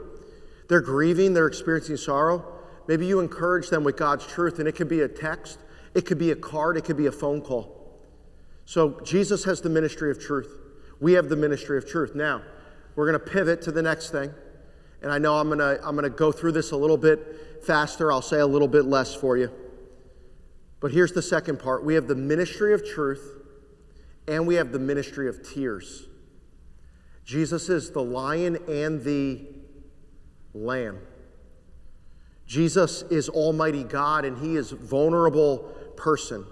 they're 0.69 0.81
grieving, 0.81 1.33
they're 1.33 1.47
experiencing 1.47 1.97
sorrow, 1.97 2.45
maybe 2.87 3.05
you 3.05 3.19
encourage 3.19 3.69
them 3.69 3.83
with 3.83 3.97
God's 3.97 4.25
truth. 4.25 4.59
And 4.59 4.67
it 4.67 4.73
could 4.73 4.89
be 4.89 5.01
a 5.01 5.07
text, 5.07 5.59
it 5.93 6.05
could 6.05 6.19
be 6.19 6.31
a 6.31 6.35
card, 6.35 6.77
it 6.77 6.85
could 6.85 6.97
be 6.97 7.07
a 7.07 7.11
phone 7.11 7.41
call. 7.41 7.99
So 8.65 8.99
Jesus 9.01 9.43
has 9.45 9.61
the 9.61 9.69
ministry 9.69 10.11
of 10.11 10.19
truth. 10.19 10.59
We 10.99 11.13
have 11.13 11.29
the 11.29 11.35
ministry 11.35 11.77
of 11.77 11.87
truth. 11.87 12.15
Now, 12.15 12.41
we're 12.95 13.09
going 13.09 13.19
to 13.19 13.31
pivot 13.31 13.61
to 13.63 13.71
the 13.71 13.81
next 13.81 14.11
thing. 14.11 14.33
And 15.01 15.11
I 15.11 15.17
know 15.17 15.35
I'm 15.35 15.47
going 15.47 15.59
to 15.59 15.79
I'm 15.85 15.95
going 15.95 16.03
to 16.03 16.09
go 16.09 16.31
through 16.31 16.53
this 16.53 16.71
a 16.71 16.77
little 16.77 16.97
bit 16.97 17.63
faster. 17.65 18.11
I'll 18.11 18.21
say 18.21 18.39
a 18.39 18.47
little 18.47 18.67
bit 18.67 18.85
less 18.85 19.13
for 19.13 19.37
you. 19.37 19.51
But 20.79 20.91
here's 20.91 21.11
the 21.11 21.21
second 21.21 21.59
part. 21.59 21.83
We 21.83 21.95
have 21.95 22.07
the 22.07 22.15
ministry 22.15 22.73
of 22.73 22.85
truth 22.85 23.41
and 24.27 24.47
we 24.47 24.55
have 24.55 24.71
the 24.71 24.79
ministry 24.79 25.27
of 25.27 25.43
tears. 25.43 26.07
Jesus 27.25 27.69
is 27.69 27.91
the 27.91 28.03
lion 28.03 28.57
and 28.67 29.03
the 29.03 29.45
lamb. 30.53 30.99
Jesus 32.53 33.01
is 33.09 33.29
almighty 33.29 33.83
God 33.83 34.25
and 34.25 34.37
he 34.37 34.57
is 34.57 34.69
vulnerable 34.69 35.57
person. 35.97 36.45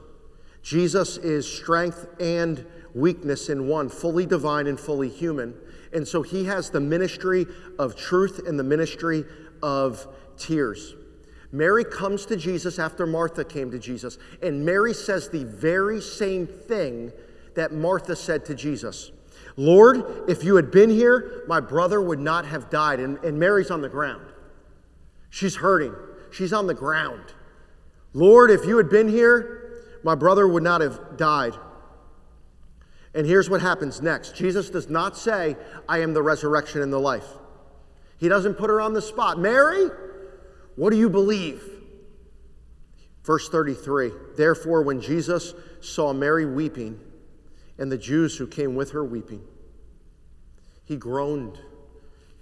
Jesus 0.64 1.18
is 1.18 1.46
strength 1.48 2.08
and 2.20 2.66
weakness 2.96 3.50
in 3.50 3.68
one, 3.68 3.88
fully 3.88 4.26
divine 4.26 4.66
and 4.66 4.80
fully 4.80 5.10
human. 5.10 5.54
And 5.94 6.08
so 6.08 6.24
he 6.24 6.46
has 6.46 6.72
the 6.72 6.80
ministry 6.80 7.46
of 7.78 7.96
truth 7.96 8.48
and 8.48 8.58
the 8.58 8.64
ministry 8.64 9.26
of 9.62 10.08
tears. 10.40 10.96
Mary 11.52 11.84
comes 11.84 12.26
to 12.26 12.36
Jesus 12.36 12.80
after 12.80 13.06
Martha 13.06 13.46
came 13.46 13.70
to 13.70 13.78
Jesus, 13.78 14.18
and 14.42 14.66
Mary 14.66 14.96
says 14.96 15.30
the 15.30 15.44
very 15.44 16.02
same 16.02 16.48
thing 16.48 17.12
that 17.54 17.74
Martha 17.74 18.16
said 18.16 18.44
to 18.46 18.56
Jesus 18.56 19.12
Lord, 19.56 20.24
if 20.28 20.44
you 20.44 20.56
had 20.56 20.72
been 20.72 20.90
here, 20.90 21.44
my 21.48 21.60
brother 21.60 22.02
would 22.02 22.20
not 22.20 22.46
have 22.46 22.72
died. 22.72 23.00
And, 23.00 23.24
and 23.24 23.38
Mary's 23.38 23.70
on 23.70 23.82
the 23.82 23.90
ground. 23.90 24.31
She's 25.32 25.56
hurting, 25.56 25.96
she's 26.30 26.54
on 26.54 26.68
the 26.68 26.76
ground. 26.76 27.34
Lord, 28.14 28.52
if 28.52 28.66
you 28.66 28.78
had 28.78 28.90
been 28.90 29.08
here, 29.08 29.62
my 30.04 30.14
brother 30.14 30.48
would 30.48 30.62
not 30.62 30.82
have 30.82 31.18
died. 31.18 31.54
And 33.16 33.26
here's 33.26 33.50
what 33.50 33.62
happens 33.62 34.02
next 34.02 34.36
Jesus 34.36 34.70
does 34.70 34.90
not 34.90 35.18
say, 35.18 35.56
I 35.90 36.00
am 36.00 36.14
the 36.14 36.22
resurrection 36.22 36.82
and 36.82 36.94
the 36.94 37.00
life. 37.00 37.28
He 38.18 38.30
doesn't 38.30 38.56
put 38.56 38.70
her 38.70 38.80
on 38.80 38.94
the 38.94 39.02
spot. 39.02 39.40
Mary, 39.40 39.90
what 40.76 40.92
do 40.92 40.98
you 40.98 41.10
believe? 41.10 41.64
Verse 43.24 43.50
33 43.50 44.12
Therefore, 44.36 44.82
when 44.84 45.02
Jesus 45.02 45.54
saw 45.80 46.14
Mary 46.14 46.46
weeping 46.46 47.00
and 47.78 47.92
the 47.92 47.98
Jews 47.98 48.38
who 48.38 48.48
came 48.48 48.76
with 48.76 48.92
her 48.92 49.04
weeping, 49.04 49.42
he 50.84 50.98
groaned 50.98 51.58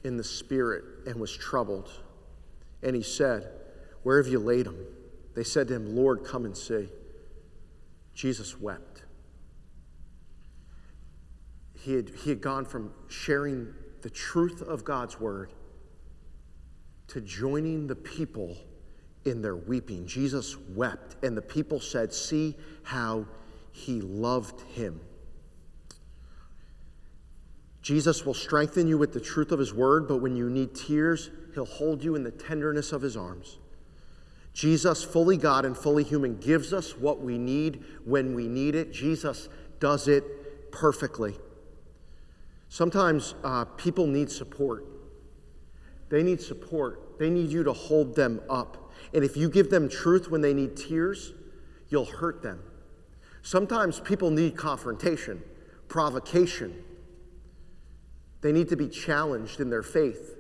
in 0.04 0.17
the 0.17 0.23
spirit 0.23 0.84
and 1.06 1.15
was 1.17 1.32
troubled. 1.36 1.89
And 2.83 2.95
he 2.95 3.03
said, 3.03 3.49
Where 4.03 4.17
have 4.17 4.27
you 4.31 4.39
laid 4.39 4.67
him? 4.67 4.77
They 5.35 5.43
said 5.43 5.67
to 5.69 5.75
him, 5.75 5.95
Lord, 5.95 6.23
come 6.23 6.45
and 6.45 6.55
see. 6.55 6.89
Jesus 8.13 8.59
wept. 8.59 9.03
He 11.73 11.93
had, 11.93 12.09
he 12.09 12.29
had 12.29 12.41
gone 12.41 12.65
from 12.65 12.91
sharing 13.07 13.73
the 14.01 14.09
truth 14.09 14.61
of 14.61 14.83
God's 14.83 15.19
word 15.19 15.53
to 17.07 17.21
joining 17.21 17.87
the 17.87 17.95
people 17.95 18.57
in 19.25 19.41
their 19.41 19.55
weeping. 19.55 20.05
Jesus 20.05 20.57
wept, 20.75 21.23
and 21.23 21.35
the 21.35 21.41
people 21.41 21.79
said, 21.79 22.13
See 22.13 22.55
how 22.83 23.25
he 23.71 24.01
loved 24.01 24.61
him. 24.61 24.99
Jesus 27.81 28.25
will 28.25 28.33
strengthen 28.33 28.87
you 28.87 28.97
with 28.97 29.13
the 29.13 29.21
truth 29.21 29.51
of 29.51 29.59
his 29.59 29.73
word, 29.73 30.07
but 30.07 30.17
when 30.17 30.35
you 30.35 30.49
need 30.49 30.75
tears, 30.75 31.31
he'll 31.59 31.65
hold 31.65 32.01
you 32.01 32.15
in 32.15 32.23
the 32.23 32.31
tenderness 32.31 32.93
of 32.93 33.01
his 33.01 33.17
arms. 33.17 33.57
Jesus, 34.53 35.03
fully 35.03 35.35
God 35.35 35.65
and 35.65 35.77
fully 35.77 36.05
human, 36.05 36.37
gives 36.37 36.71
us 36.71 36.97
what 36.97 37.19
we 37.19 37.37
need 37.37 37.83
when 38.05 38.33
we 38.33 38.47
need 38.47 38.75
it. 38.75 38.93
Jesus 38.93 39.49
does 39.81 40.07
it 40.07 40.71
perfectly. 40.71 41.35
Sometimes 42.69 43.35
uh, 43.43 43.65
people 43.65 44.07
need 44.07 44.31
support. 44.31 44.85
They 46.07 46.23
need 46.23 46.39
support. 46.39 47.19
They 47.19 47.29
need 47.29 47.51
you 47.51 47.63
to 47.65 47.73
hold 47.73 48.15
them 48.15 48.39
up. 48.49 48.93
And 49.13 49.25
if 49.25 49.35
you 49.35 49.49
give 49.49 49.69
them 49.69 49.89
truth 49.89 50.31
when 50.31 50.39
they 50.39 50.53
need 50.53 50.77
tears, 50.77 51.33
you'll 51.89 52.05
hurt 52.05 52.41
them. 52.41 52.63
Sometimes 53.41 53.99
people 53.99 54.31
need 54.31 54.55
confrontation, 54.55 55.43
provocation. 55.89 56.85
They 58.39 58.53
need 58.53 58.69
to 58.69 58.77
be 58.77 58.87
challenged 58.87 59.59
in 59.59 59.69
their 59.69 59.83
faith. 59.83 60.37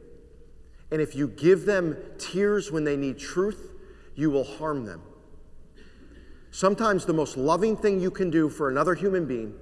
And 0.91 1.01
if 1.01 1.15
you 1.15 1.27
give 1.27 1.65
them 1.65 1.97
tears 2.17 2.71
when 2.71 2.83
they 2.83 2.97
need 2.97 3.19
truth, 3.19 3.71
you 4.15 4.31
will 4.31 4.43
harm 4.43 4.85
them. 4.85 5.01
Sometimes 6.51 7.05
the 7.05 7.13
most 7.13 7.37
loving 7.37 7.77
thing 7.77 7.99
you 7.99 8.09
can 8.09 8.29
do 8.29 8.49
for 8.49 8.69
another 8.69 8.95
human 8.95 9.25
being 9.25 9.53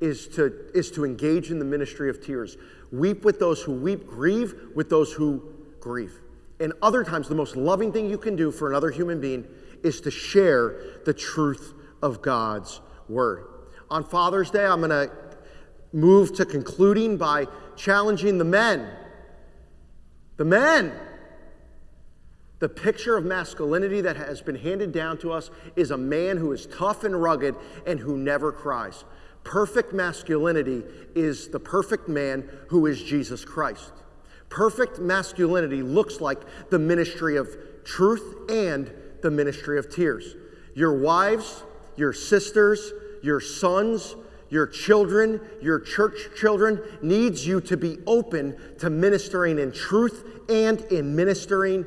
is 0.00 0.26
to, 0.28 0.70
is 0.74 0.90
to 0.92 1.04
engage 1.04 1.50
in 1.50 1.58
the 1.58 1.64
ministry 1.64 2.08
of 2.08 2.24
tears. 2.24 2.56
Weep 2.90 3.24
with 3.24 3.38
those 3.38 3.62
who 3.62 3.72
weep, 3.72 4.06
grieve 4.06 4.54
with 4.74 4.88
those 4.88 5.12
who 5.12 5.42
grieve. 5.80 6.18
And 6.58 6.72
other 6.82 7.04
times, 7.04 7.28
the 7.28 7.34
most 7.34 7.56
loving 7.56 7.92
thing 7.92 8.08
you 8.08 8.18
can 8.18 8.36
do 8.36 8.50
for 8.50 8.68
another 8.68 8.90
human 8.90 9.20
being 9.20 9.46
is 9.82 10.00
to 10.02 10.10
share 10.10 10.76
the 11.04 11.14
truth 11.14 11.74
of 12.02 12.22
God's 12.22 12.80
word. 13.08 13.46
On 13.90 14.04
Father's 14.04 14.50
Day, 14.50 14.64
I'm 14.64 14.80
going 14.80 14.90
to 14.90 15.10
move 15.92 16.34
to 16.36 16.46
concluding 16.46 17.16
by 17.16 17.46
challenging 17.76 18.38
the 18.38 18.44
men. 18.44 18.90
The 20.40 20.46
men. 20.46 20.94
The 22.60 22.68
picture 22.70 23.14
of 23.14 23.26
masculinity 23.26 24.00
that 24.00 24.16
has 24.16 24.40
been 24.40 24.54
handed 24.54 24.90
down 24.90 25.18
to 25.18 25.32
us 25.32 25.50
is 25.76 25.90
a 25.90 25.98
man 25.98 26.38
who 26.38 26.52
is 26.52 26.64
tough 26.64 27.04
and 27.04 27.14
rugged 27.20 27.56
and 27.86 28.00
who 28.00 28.16
never 28.16 28.50
cries. 28.50 29.04
Perfect 29.44 29.92
masculinity 29.92 30.82
is 31.14 31.48
the 31.48 31.60
perfect 31.60 32.08
man 32.08 32.48
who 32.68 32.86
is 32.86 33.02
Jesus 33.02 33.44
Christ. 33.44 33.92
Perfect 34.48 34.98
masculinity 34.98 35.82
looks 35.82 36.22
like 36.22 36.40
the 36.70 36.78
ministry 36.78 37.36
of 37.36 37.58
truth 37.84 38.50
and 38.50 38.90
the 39.20 39.30
ministry 39.30 39.78
of 39.78 39.94
tears. 39.94 40.36
Your 40.74 40.98
wives, 40.98 41.64
your 41.96 42.14
sisters, 42.14 42.94
your 43.22 43.40
sons, 43.40 44.16
your 44.50 44.66
children, 44.66 45.40
your 45.62 45.78
church 45.78 46.28
children 46.36 46.80
needs 47.00 47.46
you 47.46 47.60
to 47.62 47.76
be 47.76 47.98
open 48.06 48.56
to 48.78 48.90
ministering 48.90 49.58
in 49.58 49.72
truth 49.72 50.24
and 50.48 50.80
in 50.92 51.14
ministering 51.14 51.86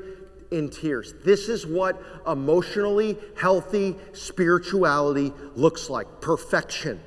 in 0.50 0.70
tears. 0.70 1.14
This 1.26 1.50
is 1.50 1.68
what 1.68 2.02
emotionally 2.26 3.18
healthy 3.36 3.96
spirituality 4.14 5.34
looks 5.56 5.90
like 5.90 6.22
perfection. 6.22 7.02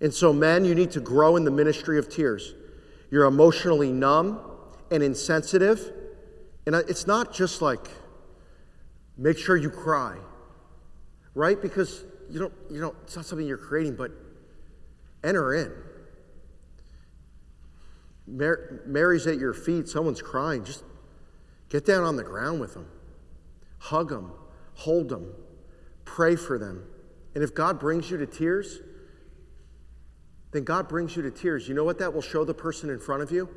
And 0.00 0.12
so, 0.12 0.32
men, 0.32 0.64
you 0.64 0.74
need 0.74 0.92
to 0.92 1.00
grow 1.00 1.36
in 1.36 1.44
the 1.44 1.50
ministry 1.50 1.98
of 1.98 2.08
tears. 2.08 2.54
You're 3.10 3.24
emotionally 3.26 3.92
numb 3.92 4.40
and 4.90 5.02
insensitive. 5.02 5.92
And 6.66 6.74
it's 6.74 7.06
not 7.06 7.34
just 7.34 7.60
like, 7.60 7.88
make 9.18 9.36
sure 9.36 9.56
you 9.56 9.70
cry, 9.70 10.16
right? 11.34 11.60
Because 11.60 12.04
you 12.30 12.40
don't, 12.40 12.52
you 12.70 12.80
know, 12.80 12.94
it's 13.02 13.16
not 13.16 13.24
something 13.24 13.46
you're 13.46 13.56
creating, 13.56 13.96
but 13.96 14.10
enter 15.22 15.54
in. 15.54 15.72
Mary's 18.86 19.26
at 19.26 19.38
your 19.38 19.52
feet, 19.52 19.88
someone's 19.88 20.22
crying. 20.22 20.64
Just 20.64 20.82
Get 21.74 21.84
down 21.84 22.04
on 22.04 22.14
the 22.14 22.22
ground 22.22 22.60
with 22.60 22.74
them, 22.74 22.86
hug 23.78 24.10
them, 24.10 24.30
hold 24.74 25.08
them, 25.08 25.32
pray 26.04 26.36
for 26.36 26.56
them. 26.56 26.84
And 27.34 27.42
if 27.42 27.52
God 27.52 27.80
brings 27.80 28.08
you 28.08 28.16
to 28.18 28.26
tears, 28.26 28.78
then 30.52 30.62
God 30.62 30.88
brings 30.88 31.16
you 31.16 31.22
to 31.22 31.32
tears. 31.32 31.66
You 31.66 31.74
know 31.74 31.82
what 31.82 31.98
that 31.98 32.14
will 32.14 32.22
show 32.22 32.44
the 32.44 32.54
person 32.54 32.90
in 32.90 33.00
front 33.00 33.22
of 33.22 33.32
you? 33.32 33.48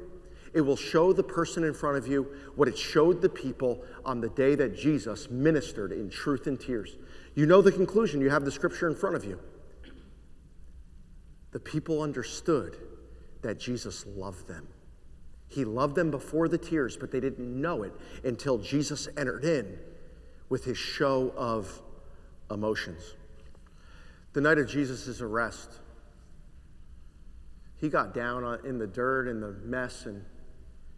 It 0.51 0.61
will 0.61 0.75
show 0.75 1.13
the 1.13 1.21
person 1.21 1.63
in 1.63 1.75
front 1.75 1.97
of 1.97 2.07
you 2.07 2.27
what 2.55 2.67
it 2.67 2.75
showed 2.75 3.21
the 3.21 3.29
people 3.29 3.83
on 4.03 4.19
the 4.19 4.29
day 4.29 4.55
that 4.55 4.75
Jesus 4.75 5.29
ministered 5.29 5.91
in 5.91 6.09
truth 6.09 6.47
and 6.47 6.59
tears. 6.59 6.95
You 7.37 7.45
know 7.45 7.61
the 7.61 7.71
conclusion, 7.71 8.19
you 8.19 8.31
have 8.31 8.45
the 8.45 8.51
scripture 8.51 8.87
in 8.87 8.95
front 8.95 9.15
of 9.15 9.23
you. 9.23 9.39
The 11.51 11.59
people 11.59 12.01
understood 12.01 12.77
that 13.43 13.59
Jesus 13.59 14.07
loved 14.07 14.47
them. 14.47 14.67
He 15.47 15.63
loved 15.63 15.93
them 15.93 16.09
before 16.09 16.47
the 16.47 16.57
tears, 16.57 16.97
but 16.97 17.11
they 17.11 17.19
didn't 17.19 17.61
know 17.61 17.83
it 17.83 17.93
until 18.23 18.57
Jesus 18.57 19.07
entered 19.15 19.45
in 19.45 19.77
with 20.49 20.65
his 20.65 20.79
show 20.79 21.31
of 21.37 21.79
emotions. 22.49 23.13
The 24.33 24.41
night 24.41 24.57
of 24.57 24.67
Jesus' 24.67 25.21
arrest, 25.21 25.69
he 27.75 27.87
got 27.87 28.15
down 28.15 28.65
in 28.65 28.79
the 28.79 28.87
dirt 28.87 29.27
and 29.27 29.43
the 29.43 29.51
mess, 29.63 30.07
and 30.07 30.25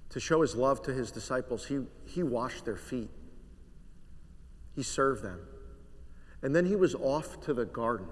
to 0.08 0.21
show 0.21 0.41
his 0.41 0.56
love 0.56 0.82
to 0.84 0.93
his 0.93 1.12
disciples, 1.12 1.65
he, 1.65 1.82
he 2.06 2.23
washed 2.23 2.63
their 2.63 2.78
feet. 2.78 3.10
He 4.73 4.84
served 4.84 5.21
them. 5.21 5.41
And 6.41 6.56
then 6.56 6.65
he 6.65 6.75
was 6.75 6.95
off 6.95 7.41
to 7.41 7.54
the 7.54 7.65
garden. 7.65 8.08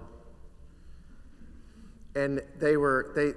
And 2.16 2.42
they 2.60 2.78
were, 2.78 3.12
they, 3.16 3.34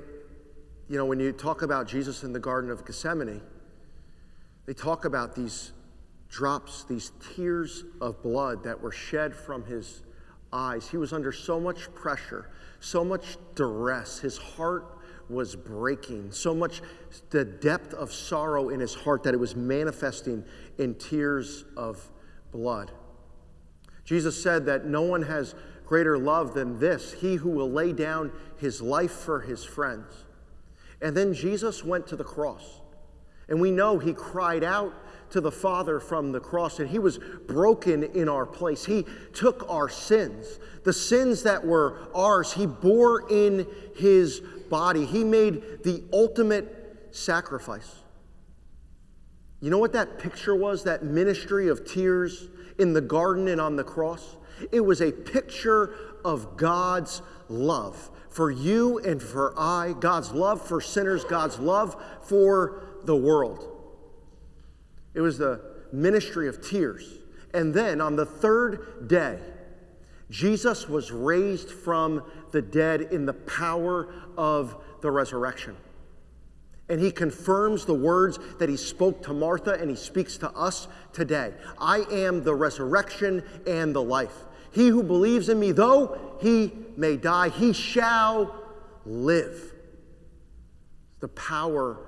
you 0.89 0.97
know, 0.97 1.05
when 1.05 1.21
you 1.21 1.33
talk 1.33 1.63
about 1.63 1.87
Jesus 1.87 2.25
in 2.25 2.33
the 2.33 2.41
Garden 2.41 2.71
of 2.71 2.85
Gethsemane, 2.85 3.41
they 4.67 4.73
talk 4.73 5.05
about 5.05 5.35
these 5.37 5.73
drops, 6.29 6.85
these 6.85 7.13
tears 7.35 7.85
of 8.01 8.23
blood 8.23 8.65
that 8.65 8.81
were 8.81 8.93
shed 8.93 9.35
from 9.35 9.65
his 9.65 10.03
eyes. 10.53 10.89
He 10.89 10.97
was 10.97 11.13
under 11.13 11.33
so 11.33 11.61
much 11.61 11.93
pressure, 11.95 12.51
so 12.81 13.05
much 13.05 13.37
duress. 13.55 14.19
His 14.19 14.39
heart 14.39 14.99
was 15.29 15.55
breaking, 15.55 16.33
so 16.33 16.55
much 16.55 16.83
the 17.31 17.45
depth 17.45 17.95
of 17.95 18.13
sorrow 18.13 18.71
in 18.71 18.81
his 18.81 18.95
heart 18.95 19.23
that 19.23 19.35
it 19.35 19.39
was 19.39 19.55
manifesting 19.55 20.45
in 20.79 20.95
tears 20.95 21.65
of 21.77 22.11
blood. 22.51 22.91
Jesus 24.05 24.41
said 24.41 24.67
that 24.67 24.87
no 24.87 25.03
one 25.03 25.23
has 25.23 25.55
greater 25.87 26.19
love 26.19 26.55
than 26.55 26.79
this 26.79 27.13
he 27.13 27.37
who 27.37 27.51
will 27.51 27.71
lay 27.71 27.93
down 27.93 28.33
his 28.57 28.81
life 28.81 29.13
for 29.13 29.41
his 29.41 29.65
friends. 29.65 30.25
And 31.03 31.17
then 31.17 31.35
Jesus 31.35 31.85
went 31.85 32.07
to 32.09 32.17
the 32.17 32.25
cross. 32.25 32.81
And 33.49 33.61
we 33.61 33.71
know 33.71 33.99
he 33.99 34.13
cried 34.13 34.63
out 34.63 34.95
to 35.31 35.41
the 35.41 35.51
Father 35.51 36.01
from 36.01 36.33
the 36.33 36.41
cross, 36.41 36.79
and 36.79 36.89
He 36.89 36.99
was 36.99 37.19
broken 37.47 38.03
in 38.03 38.29
our 38.29 38.47
place. 38.47 38.85
He 38.85 39.07
took 39.33 39.69
our 39.69 39.89
sins, 39.89 40.59
the 40.85 40.93
sins 40.93 41.43
that 41.45 41.65
were 41.65 42.09
ours, 42.15 42.53
He 42.53 42.67
bore 42.67 43.31
in 43.31 43.67
His 43.97 44.41
body. 44.69 45.05
He 45.07 45.25
made 45.25 45.83
the 45.83 46.03
ultimate 46.13 47.09
sacrifice. 47.13 47.97
You 49.61 49.71
know 49.71 49.79
what 49.79 49.93
that 49.93 50.19
picture 50.19 50.55
was, 50.55 50.85
that 50.85 51.05
ministry 51.05 51.69
of 51.69 51.87
tears 51.87 52.49
in 52.81 52.93
the 52.93 53.01
garden 53.01 53.47
and 53.49 53.61
on 53.61 53.77
the 53.77 53.85
cross? 53.85 54.37
It 54.73 54.81
was 54.81 55.01
a 55.01 55.13
picture 55.13 55.95
of 56.25 56.57
God's 56.57 57.23
love 57.49 58.11
for 58.31 58.51
you 58.51 58.99
and 58.99 59.23
for 59.23 59.53
I, 59.59 59.95
God's 59.99 60.33
love 60.33 60.67
for 60.67 60.81
sinners, 60.81 61.25
God's 61.25 61.59
love 61.59 62.01
for 62.23 62.83
the 63.05 63.17
world. 63.17 63.67
It 65.15 65.21
was 65.21 65.39
the 65.39 65.61
ministry 65.93 66.49
of 66.49 66.67
tears. 66.67 67.19
And 67.53 67.75
then 67.75 68.01
on 68.01 68.17
the 68.17 68.27
third 68.27 69.09
day, 69.09 69.39
Jesus 70.31 70.89
was 70.89 71.11
raised 71.11 71.71
from 71.71 72.23
the 72.53 72.63
dead 72.63 73.01
in 73.01 73.27
the 73.27 73.33
power 73.33 74.13
of 74.37 74.77
the 75.01 75.11
resurrection. 75.11 75.77
And 76.91 77.01
he 77.01 77.13
confirms 77.13 77.85
the 77.85 77.95
words 77.95 78.41
that 78.59 78.69
he 78.69 78.77
spoke 78.77 79.23
to 79.23 79.33
Martha 79.33 79.75
and 79.75 79.89
he 79.89 79.95
speaks 79.95 80.37
to 80.39 80.51
us 80.51 80.89
today. 81.13 81.55
I 81.79 82.01
am 82.11 82.43
the 82.43 82.55
resurrection 82.55 83.45
and 83.65 83.95
the 83.95 84.03
life. 84.03 84.35
He 84.73 84.89
who 84.89 85.05
believes 85.05 85.49
in 85.49 85.61
me, 85.61 85.71
though 85.71 86.37
he 86.41 86.73
may 86.97 87.17
die, 87.17 87.49
he 87.49 87.73
shall 87.73 88.55
live. 89.07 89.73
The 91.21 91.29
power 91.29 91.99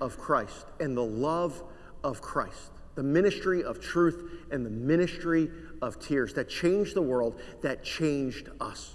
of 0.00 0.18
Christ 0.18 0.66
and 0.80 0.96
the 0.96 1.04
love 1.04 1.62
of 2.02 2.22
Christ, 2.22 2.72
the 2.94 3.02
ministry 3.02 3.62
of 3.62 3.78
truth 3.78 4.46
and 4.50 4.64
the 4.64 4.70
ministry 4.70 5.50
of 5.82 6.00
tears 6.00 6.32
that 6.34 6.48
changed 6.48 6.94
the 6.94 7.02
world, 7.02 7.38
that 7.60 7.84
changed 7.84 8.48
us. 8.58 8.94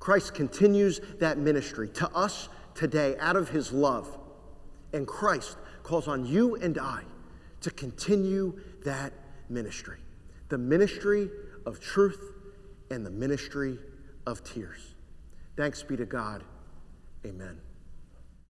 Christ 0.00 0.34
continues 0.34 1.00
that 1.18 1.38
ministry 1.38 1.88
to 1.94 2.10
us 2.10 2.50
today 2.74 3.16
out 3.18 3.36
of 3.36 3.48
his 3.48 3.72
love. 3.72 4.18
And 4.96 5.06
Christ 5.06 5.58
calls 5.82 6.08
on 6.08 6.24
you 6.24 6.56
and 6.56 6.78
I 6.78 7.02
to 7.60 7.70
continue 7.70 8.58
that 8.84 9.12
ministry 9.48 9.98
the 10.48 10.56
ministry 10.56 11.28
of 11.66 11.80
truth 11.80 12.32
and 12.92 13.04
the 13.04 13.10
ministry 13.10 13.78
of 14.28 14.44
tears. 14.44 14.94
Thanks 15.56 15.82
be 15.82 15.96
to 15.96 16.06
God. 16.06 16.44
Amen. 17.26 17.65